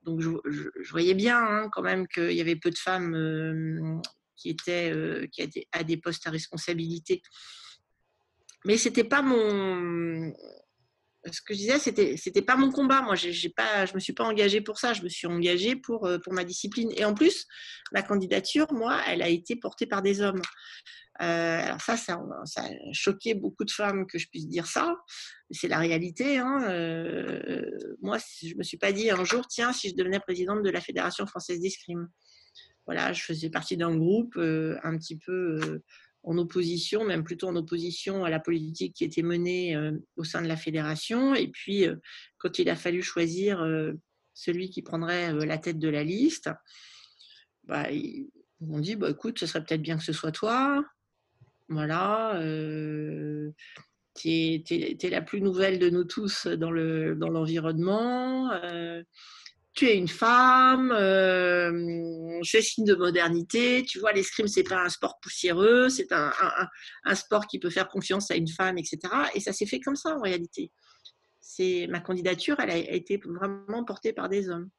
[0.04, 0.32] Donc, je,
[0.90, 4.02] voyais bien hein, quand même qu'il y avait peu de femmes
[4.38, 4.94] qui étaient
[5.74, 7.22] à des postes à responsabilité.
[8.64, 10.34] Mais c'était pas mon
[11.26, 13.02] ce que je disais, c'était c'était pas mon combat.
[13.02, 14.94] Moi, j'ai pas, je me suis pas engagée pour ça.
[14.94, 16.92] Je me suis engagée pour euh, pour ma discipline.
[16.96, 17.46] Et en plus,
[17.92, 20.42] ma candidature, moi, elle a été portée par des hommes.
[21.22, 24.96] Euh, alors ça, ça, a choqué beaucoup de femmes que je puisse dire ça.
[25.52, 26.38] C'est la réalité.
[26.38, 26.64] Hein.
[26.70, 27.70] Euh,
[28.02, 30.80] moi, je me suis pas dit un jour, tiens, si je devenais présidente de la
[30.80, 32.08] Fédération française d'escrime.
[32.86, 35.82] Voilà, je faisais partie d'un groupe un petit peu
[36.24, 39.78] en opposition, même plutôt en opposition à la politique qui était menée
[40.18, 41.34] au sein de la fédération.
[41.34, 41.86] Et puis,
[42.38, 43.66] quand il a fallu choisir
[44.34, 46.50] celui qui prendrait la tête de la liste,
[47.64, 50.84] bah, ils m'ont dit bah, écoute, ce serait peut-être bien que ce soit toi.
[51.70, 52.36] Voilà.
[52.42, 53.52] Euh,
[54.16, 58.50] tu es, la plus nouvelle de nous tous dans l'environnement.
[58.50, 59.04] Dans
[59.80, 63.86] tu es une femme, euh, c'est signe de modernité.
[63.88, 68.30] Tu vois, l'escrime, c'est pas un sport poussiéreux, c'est un, sport qui peut faire confiance
[68.30, 69.00] à une femme, etc.
[69.36, 70.74] Et ça s'est fait comme ça en réalité.
[71.40, 74.70] C'est ma candidature, elle a été vraiment portée par des hommes.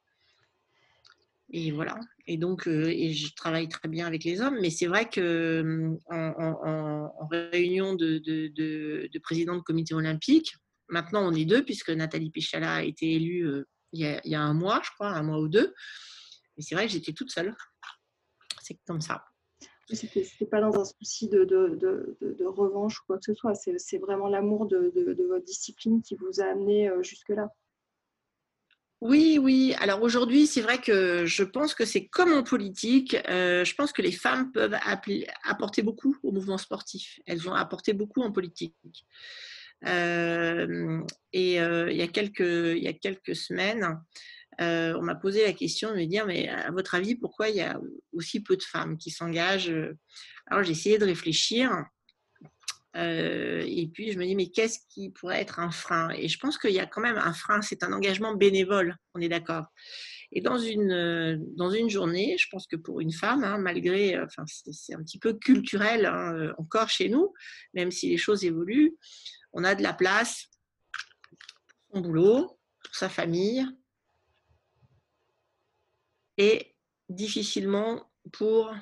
[1.49, 1.99] Et voilà.
[2.27, 7.27] Et donc, euh, je travaille très bien avec les hommes, mais c'est vrai que en,
[7.31, 10.53] réunion de, de, de, de président de comité olympique,
[10.89, 14.53] maintenant on est deux puisque Nathalie Pichala a été élue euh, il y, a, un
[14.53, 15.73] mois, je crois, un mois ou deux.
[16.55, 17.55] Mais c'est vrai que j'étais toute seule.
[18.61, 19.25] C'est comme ça.
[19.87, 21.77] C'était pas dans un souci de, de,
[22.21, 23.53] de, revanche ou quoi que ce soit.
[23.55, 24.93] C'est vraiment l'amour de,
[25.27, 27.49] votre discipline qui vous a amené euh, jusque-là.
[29.01, 29.73] Oui, oui.
[29.79, 33.17] Alors aujourd'hui, c'est vrai que je pense que c'est comme en politique.
[33.27, 34.77] Euh, je pense que les femmes peuvent
[35.43, 37.19] apporter beaucoup au mouvement sportif.
[37.25, 38.75] Elles ont apporté beaucoup en politique.
[39.87, 41.01] Euh,
[41.33, 43.99] et euh, il, y a quelques, il y a quelques semaines,
[44.59, 47.55] euh, on m'a posé la question de me dire, mais à votre avis, pourquoi il
[47.55, 47.79] y a
[48.13, 49.73] aussi peu de femmes qui s'engagent?
[50.47, 51.71] Alors j'ai essayé de réfléchir.
[52.95, 56.09] et puis je me dis, mais qu'est-ce qui pourrait être un frein?
[56.11, 59.21] Et je pense qu'il y a quand même un frein, c'est un engagement bénévole, on
[59.21, 59.65] est d'accord.
[60.33, 64.43] Et dans une, dans une journée, je pense que pour une femme, hein, malgré, enfin,
[64.47, 67.33] c'est un petit peu culturel hein, encore chez nous,
[67.73, 68.95] même si les choses évoluent,
[69.53, 70.47] on a de la place
[70.91, 73.65] pour son boulot, pour sa famille
[76.37, 76.75] et
[77.09, 78.73] difficilement pour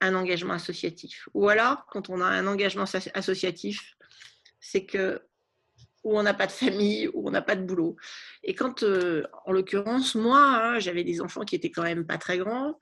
[0.00, 1.28] un engagement associatif.
[1.34, 3.96] Ou alors, quand on a un engagement associatif,
[4.60, 5.22] c'est que
[6.04, 7.96] ou on n'a pas de famille, ou on n'a pas de boulot.
[8.42, 12.18] Et quand, euh, en l'occurrence, moi, hein, j'avais des enfants qui étaient quand même pas
[12.18, 12.78] très grands,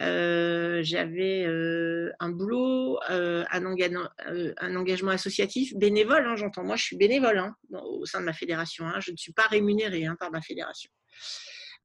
[0.00, 6.64] euh, j'avais euh, un boulot, euh, un, engagement associatif bénévole, hein, j'entends.
[6.64, 8.86] Moi, je suis bénévole hein, au sein de ma fédération.
[8.86, 8.98] Hein.
[9.00, 10.90] je ne suis pas rémunérée par ma fédération.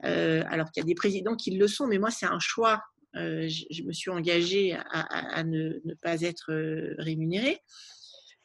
[0.01, 2.81] alors qu'il y a des présidents qui le sont, mais moi, c'est un choix.
[3.13, 6.51] Je, me suis engagée à, ne, ne, pas être
[6.97, 7.59] rémunérée.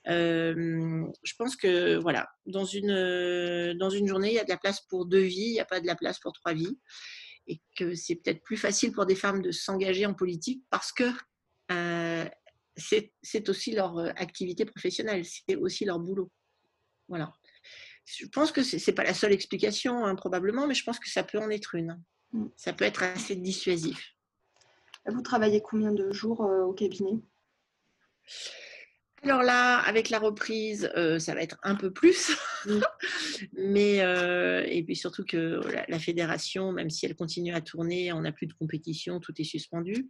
[0.06, 4.82] je pense que voilà, dans une, dans une journée, il y a de la place
[4.90, 6.78] pour deux vies, il n'y a pas de la place pour trois vies
[7.47, 11.05] et que c'est peut-être plus facile pour des femmes de s'engager en politique parce que
[11.70, 12.28] euh,
[12.76, 16.30] c'est aussi leur euh, activité professionnelle, c'est aussi leur boulot.
[17.09, 17.32] Voilà.
[18.07, 21.09] Je pense que ce n'est pas la seule explication, hein, probablement, mais je pense que
[21.09, 22.03] ça peut en être une.
[22.32, 22.47] Mm.
[22.57, 24.14] Ça peut être assez dissuasif.
[25.07, 27.20] Vous travaillez combien de jours euh, au cabinet?
[29.25, 32.37] Alors là, avec la reprise, euh, ça va être un peu plus.
[33.57, 38.20] Mais, euh, et puis surtout que la, fédération, même si elle continue à tourner, on
[38.20, 40.07] n'a plus de compétition, tout est suspendu.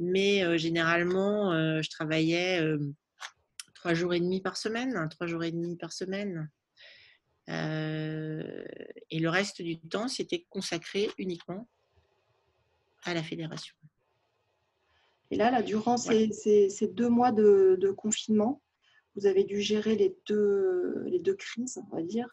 [0.00, 2.60] Mais euh, généralement, je travaillais
[3.74, 6.50] trois jours et demi par semaine, trois jours et demi par semaine.
[7.46, 11.68] et le reste du temps, c'était consacré uniquement
[13.04, 13.76] à la fédération.
[15.30, 16.30] Et là, là durant ces,
[16.92, 18.62] deux mois de, confinement,
[19.16, 22.28] vous avez dû gérer les deux, les deux crises, on va dire.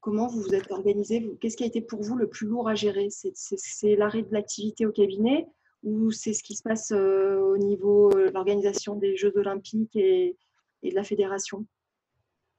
[0.00, 2.74] Comment vous vous êtes organisé Qu'est-ce qui a été pour vous le plus lourd à
[2.74, 3.08] gérer?
[3.10, 5.46] C'est l'arrêt de l'activité au cabinet
[5.82, 10.36] ou c'est ce qui se passe euh, au niveau de l'organisation des Jeux olympiques et,
[10.82, 11.66] de la fédération?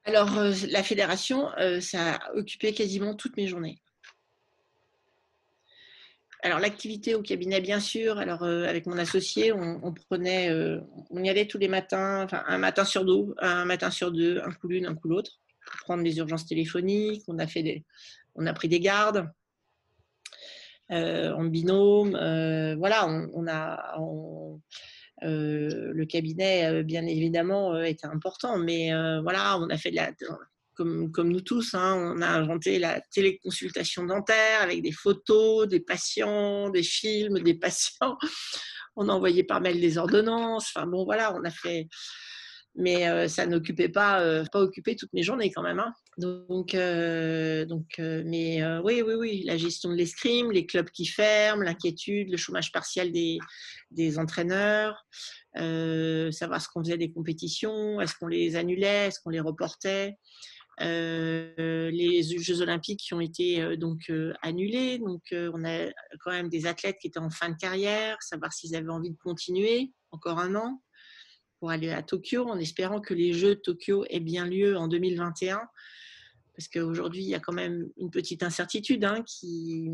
[0.04, 3.80] Alors, euh, la fédération, euh, ça a occupé quasiment toutes mes journées.
[6.42, 8.18] Alors l'activité au cabinet, bien sûr.
[8.18, 10.80] Alors euh, avec mon associé, on, prenait, euh,
[11.10, 14.40] on y allait tous les matins, enfin un matin sur deux, un matin sur deux,
[14.40, 15.32] un coup l'une, un coup l'autre,
[15.66, 17.24] pour prendre des urgences téléphoniques.
[17.28, 17.84] On a fait des,
[18.36, 19.28] on a pris des gardes
[20.90, 22.12] euh, en binôme.
[22.78, 23.98] voilà, on, a,
[25.20, 30.10] le cabinet, bien évidemment, était important, mais voilà, on a fait de la
[30.74, 36.70] comme, nous tous, hein, on a inventé la téléconsultation dentaire avec des photos des patients,
[36.70, 38.16] des films des patients.
[38.96, 40.72] On a envoyé par mail des ordonnances.
[40.74, 41.88] Enfin bon, voilà, on a fait.
[42.76, 45.80] Mais euh, ça n'occupait pas, euh, pas occupé toutes mes journées quand même.
[45.80, 45.92] Hein.
[46.18, 51.62] Donc, euh, donc mais oui, oui, oui, la gestion de l'escrime, les clubs qui ferment,
[51.62, 53.38] l'inquiétude, le chômage partiel des,
[53.90, 55.04] des entraîneurs,
[55.54, 60.16] savoir ce qu'on faisait des compétitions, est-ce qu'on les annulait, est-ce qu'on les reportait.
[60.80, 64.98] Euh, les Jeux Olympiques qui ont été euh, donc euh, annulés.
[64.98, 65.88] Donc, on a
[66.20, 69.18] quand même des athlètes qui étaient en fin de carrière, savoir s'ils avaient envie de
[69.18, 70.82] continuer encore un an.
[71.58, 74.88] pour aller à Tokyo, en espérant que les Jeux de Tokyo aient bien lieu en
[74.88, 75.60] 2021.
[76.56, 79.88] Parce qu'aujourd'hui, il y a quand même une petite incertitude hein, qui,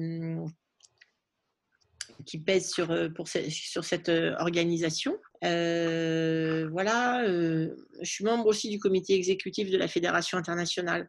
[2.24, 4.08] qui pèse sur, pour, sur cette
[4.38, 5.16] organisation.
[5.42, 11.08] voilà, je suis membre aussi du comité exécutif de la Fédération internationale.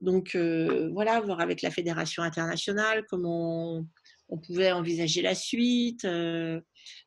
[0.00, 3.84] Donc voilà, voir avec la Fédération internationale comment
[4.30, 6.60] on pouvait envisager la suite, euh,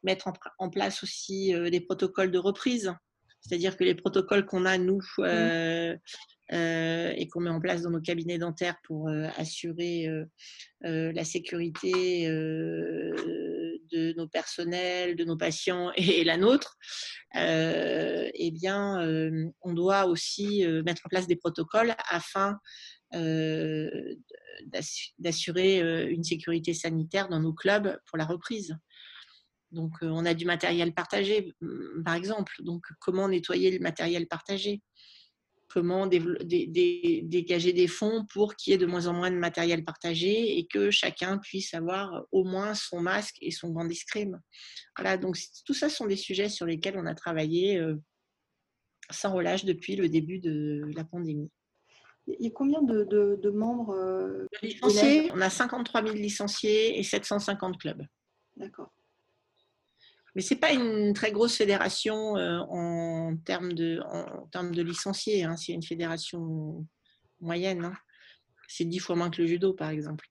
[0.03, 2.93] mettre en, place aussi euh, des protocoles de reprise.
[3.41, 5.23] C'est-à-dire que les protocoles qu'on a, nous, mmh.
[5.23, 5.97] euh,
[6.49, 10.07] et qu'on met en place dans nos cabinets dentaires pour assurer
[10.81, 16.77] la sécurité de nos personnels, de nos patients et, la nôtre,
[17.35, 18.99] eh bien,
[19.61, 22.57] on doit aussi mettre en place des protocoles afin
[25.17, 28.75] d'assurer une sécurité sanitaire dans nos clubs pour la reprise.
[29.71, 31.51] Donc, on a du matériel partagé,
[32.05, 32.53] par exemple.
[32.59, 34.83] Donc, comment nettoyer le matériel partagé?
[35.73, 40.59] Comment dégager des fonds pour qu'il y ait de moins en moins de matériel partagé
[40.59, 44.39] et que chacun puisse avoir au moins son masque et son banc d'escrime.
[44.95, 47.83] Voilà, donc tout ça sont des sujets sur lesquels on a travaillé
[49.09, 51.49] sans relâche depuis le début de la pandémie.
[52.27, 57.77] Il y a combien de, membres euh, licenciés On a 53 000 licenciés et 750
[57.77, 58.03] clubs.
[58.55, 58.93] D'accord.
[60.35, 64.81] Mais ce n'est pas une très grosse fédération euh, en, termes de, en, termes de
[64.81, 65.43] licenciés.
[65.43, 65.55] Hein.
[65.55, 66.85] C'est une fédération
[67.39, 67.85] moyenne.
[67.85, 67.93] Hein.
[68.67, 70.27] C'est dix fois moins que le judo, par exemple.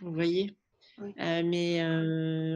[0.00, 0.56] Vous voyez?
[0.98, 1.82] Euh, mais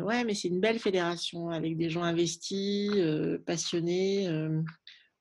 [0.02, 2.90] ouais, mais c'est une belle fédération avec des gens investis,
[3.46, 4.28] passionnés.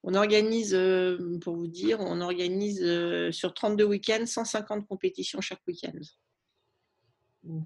[0.04, 5.66] On organise, euh, pour vous dire, on organise euh, sur 32 week-ends 150 compétitions chaque
[5.66, 5.98] week-end.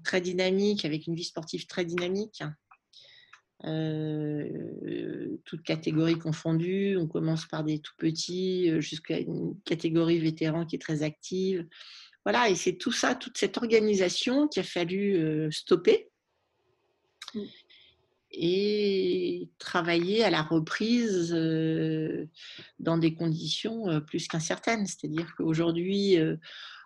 [0.04, 2.42] Très dynamique, avec une vie sportive très dynamique.
[3.64, 6.96] Euh, toutes catégories confondues.
[6.96, 11.66] On commence par des tout petits jusqu'à une catégorie vétéran qui est très active.
[12.24, 16.08] Voilà, et c'est tout ça, toute cette organisation qui a fallu stopper.
[17.34, 17.40] Mmh
[18.30, 21.32] et travailler à la reprise
[22.78, 24.86] dans des conditions plus qu'incertaines.
[24.86, 26.18] C'est-à-dire qu'aujourd'hui,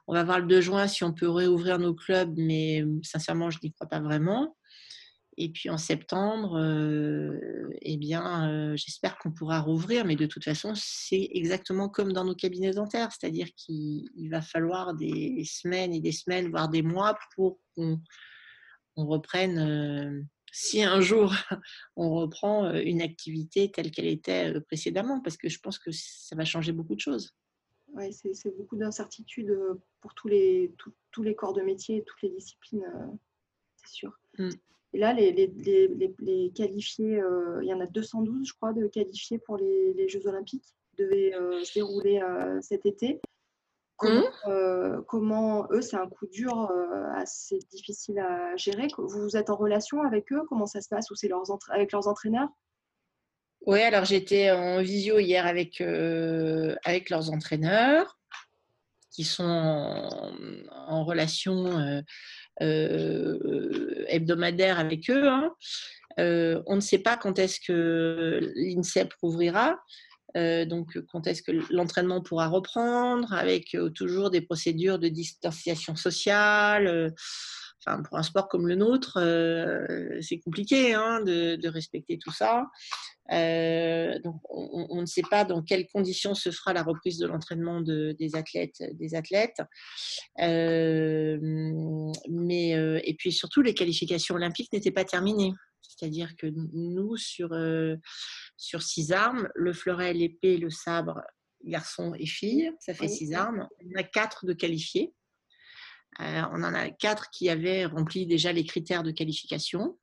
[0.07, 3.59] on va voir le 2 juin si on peut réouvrir nos clubs, mais sincèrement, je
[3.63, 4.57] n'y crois pas vraiment.
[5.43, 6.57] Et puis en septembre,
[7.81, 12.37] eh bien, j'espère qu'on pourra rouvrir, mais de toute façon, c'est exactement comme dans nos
[12.37, 17.59] cabinets dentaires, c'est-à-dire qu'il va falloir des semaines et des semaines, voire des mois pour
[17.75, 17.99] qu'on
[18.95, 21.35] reprenne si un jour
[21.97, 26.45] on reprend une activité telle qu'elle était précédemment, parce que je pense que ça va
[26.45, 27.35] changer beaucoup de choses.
[27.95, 29.59] Oui, c'est beaucoup d'incertitudes
[30.01, 30.73] pour tous les,
[31.11, 32.87] tous les corps de métier et toutes les disciplines,
[33.75, 34.17] c'est sûr.
[34.39, 34.51] Mmh.
[34.95, 37.23] Et là, les, les, les, qualifiés,
[37.63, 41.33] il y en a 212, je crois, de qualifiés pour les, Jeux Olympiques qui devaient
[41.65, 42.21] se dérouler
[42.61, 43.21] cet été.
[44.03, 44.23] Mmh.
[44.49, 48.89] Euh, comment, eux, c'est un coup dur euh, assez difficile à gérer.
[48.99, 50.43] Vous êtes en relation avec eux?
[50.49, 51.11] Comment ça se passe?
[51.11, 52.49] Ou c'est leurs avec leurs entraîneurs?
[53.65, 58.19] Oui, alors j'étais en visio hier avec, euh, avec leurs entraîneurs
[59.11, 62.03] qui sont en, relation
[62.61, 65.29] hebdomadaire avec eux.
[65.29, 65.53] Hein.
[66.19, 69.79] on ne sait pas quand est-ce que l'INSEP rouvrira.
[70.37, 75.97] Euh, donc, quand est-ce que l'entraînement pourra reprendre avec euh, toujours des procédures de distanciation
[75.97, 77.11] sociale euh,
[77.85, 79.19] Enfin, pour un sport comme le nôtre,
[80.21, 82.67] c'est compliqué hein, de, respecter tout ça.
[83.31, 88.15] Donc, on, ne sait pas dans quelles conditions se fera la reprise de l'entraînement de,
[88.19, 88.83] des athlètes.
[88.95, 89.63] Des athlètes.
[90.39, 91.11] mais,
[93.05, 95.53] et puis surtout, les qualifications olympiques n'étaient pas terminées.
[96.03, 97.97] C'est-à-dire que nous, sur, euh,
[98.57, 101.21] sur six armes, le fleuret, l'épée, le sabre,
[101.65, 103.69] garçon et fille, ça fait six armes.
[103.85, 105.15] On a quatre de qualifiés.
[106.21, 109.99] Euh, on en a quatre qui avaient rempli déjà les critères de qualification.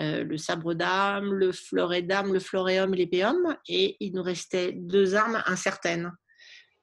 [0.00, 2.40] Euh, le sabre d'âme, le fleuret d'âme, le
[2.80, 3.56] homme et l'épée homme.
[3.68, 6.12] Et il nous restait deux armes incertaines.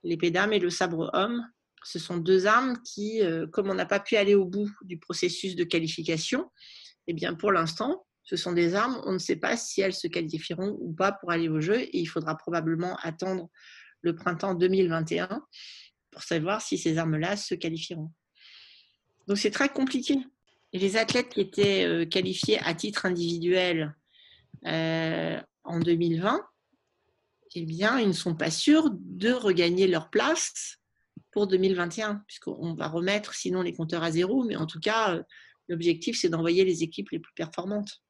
[0.04, 1.44] L'épée d'âme et le sabre homme.
[1.84, 3.22] Ce sont deux armes qui,
[3.54, 6.52] comme on n'a pas pu aller au bout du processus de qualification,
[7.08, 10.08] eh bien, pour l'instant, ce sont des armes, on ne sait pas si elles se
[10.08, 13.50] qualifieront ou pas pour aller au jeu et il faudra probablement attendre
[14.02, 15.42] le printemps 2021
[16.12, 18.12] pour savoir si ces armes-là se qualifieront.
[19.28, 20.18] Donc c'est très compliqué.
[20.74, 23.96] Et les athlètes qui étaient euh, qualifiés à titre individuel
[24.66, 26.42] euh, en 2020,
[27.56, 30.78] eh bien, ils ne sont pas sûrs de regagner leur place
[31.32, 35.24] pour 2021, puisqu'on va remettre sinon les compteurs à zéro, mais en tout cas, euh,
[35.70, 38.02] L'objectif, c'est d'envoyer les équipes les plus performantes.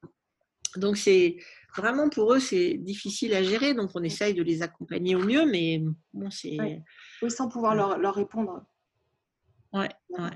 [0.75, 1.37] donc c'est
[1.75, 3.73] vraiment pour eux, c'est difficile à gérer.
[3.73, 5.83] Donc on essaye de les accompagner au mieux, mais
[6.13, 6.57] bon, c'est.
[7.21, 8.63] Oui, sans pouvoir leur, leur répondre.
[9.73, 10.31] Ouais, ouais.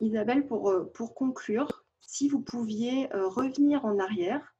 [0.00, 4.54] Isabelle, pour, euh, pour conclure, si vous pouviez euh, revenir en arrière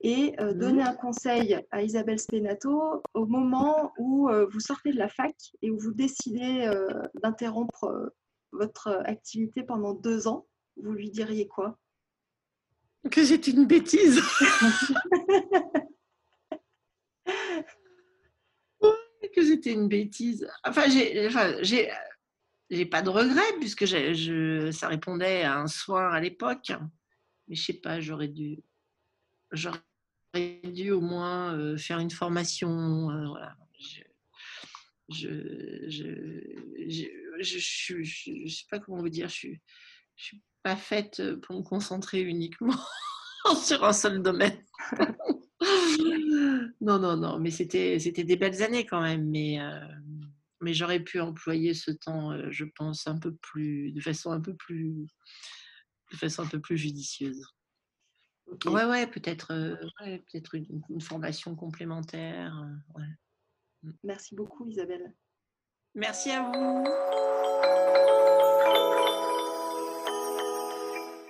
[0.00, 4.98] et euh, mmh donner un conseil à Isabelle Spenato au moment où vous sortez de
[4.98, 6.70] la fac et où vous décidez
[7.22, 8.12] d'interrompre
[8.52, 10.46] votre activité pendant deux ans,
[10.76, 11.78] vous lui diriez quoi?
[13.10, 14.20] Que c'était une bêtise.
[19.34, 20.48] que c'était une bêtise.
[20.64, 21.90] Enfin, j'ai, enfin, j'ai,
[22.70, 26.72] j'ai pas de regrets puisque je, ça répondait à un soin à l'époque.
[27.48, 28.62] Mais je sais pas, j'aurais dû,
[29.52, 29.80] j'aurais
[30.64, 33.10] dû au moins euh, faire une formation.
[33.10, 33.56] Euh, voilà.
[35.10, 36.08] Je, je,
[36.88, 39.28] je, je, sais pas comment vous dire.
[39.28, 39.60] Je suis,
[40.16, 42.74] je suis pas faite pour me concentrer uniquement
[43.62, 44.58] sur un seul domaine.
[46.80, 47.38] non, non, non.
[47.38, 49.28] Mais c'était, c'était des belles années quand même.
[49.28, 49.80] Mais euh,
[50.64, 54.54] mais j'aurais pu employer ce temps, je pense, un peu plus, de façon un peu
[54.54, 55.06] plus,
[56.10, 57.46] de façon un peu plus judicieuse.
[58.66, 62.54] Ouais, ouais, peut-être, euh, peut-être une, formation complémentaire.
[62.98, 63.02] Euh,
[63.82, 63.92] mm.
[64.04, 65.14] Merci beaucoup, Isabelle.
[65.94, 68.13] Merci à vous.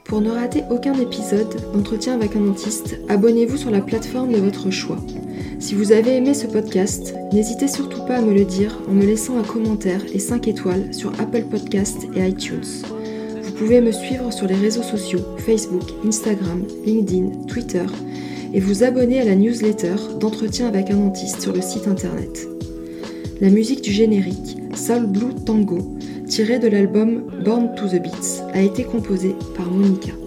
[0.04, 4.70] Pour ne rater aucun épisode d'entretien avec un dentiste, abonnez-vous sur la plateforme de votre
[4.70, 4.98] choix.
[5.58, 9.06] Si vous avez aimé ce podcast, n'hésitez surtout pas à me le dire en me
[9.06, 12.84] laissant un commentaire et 5 étoiles sur Apple Podcast et iTunes.
[13.42, 17.86] Vous pouvez me suivre sur les réseaux sociaux Facebook, Instagram, LinkedIn, Twitter
[18.52, 22.46] et vous abonner à la newsletter d'entretien avec un dentiste sur le site internet.
[23.40, 25.78] La musique du générique, Soul Blue Tango,
[26.34, 30.23] tirée de l'album Born to the Beats, a été composée par Monica.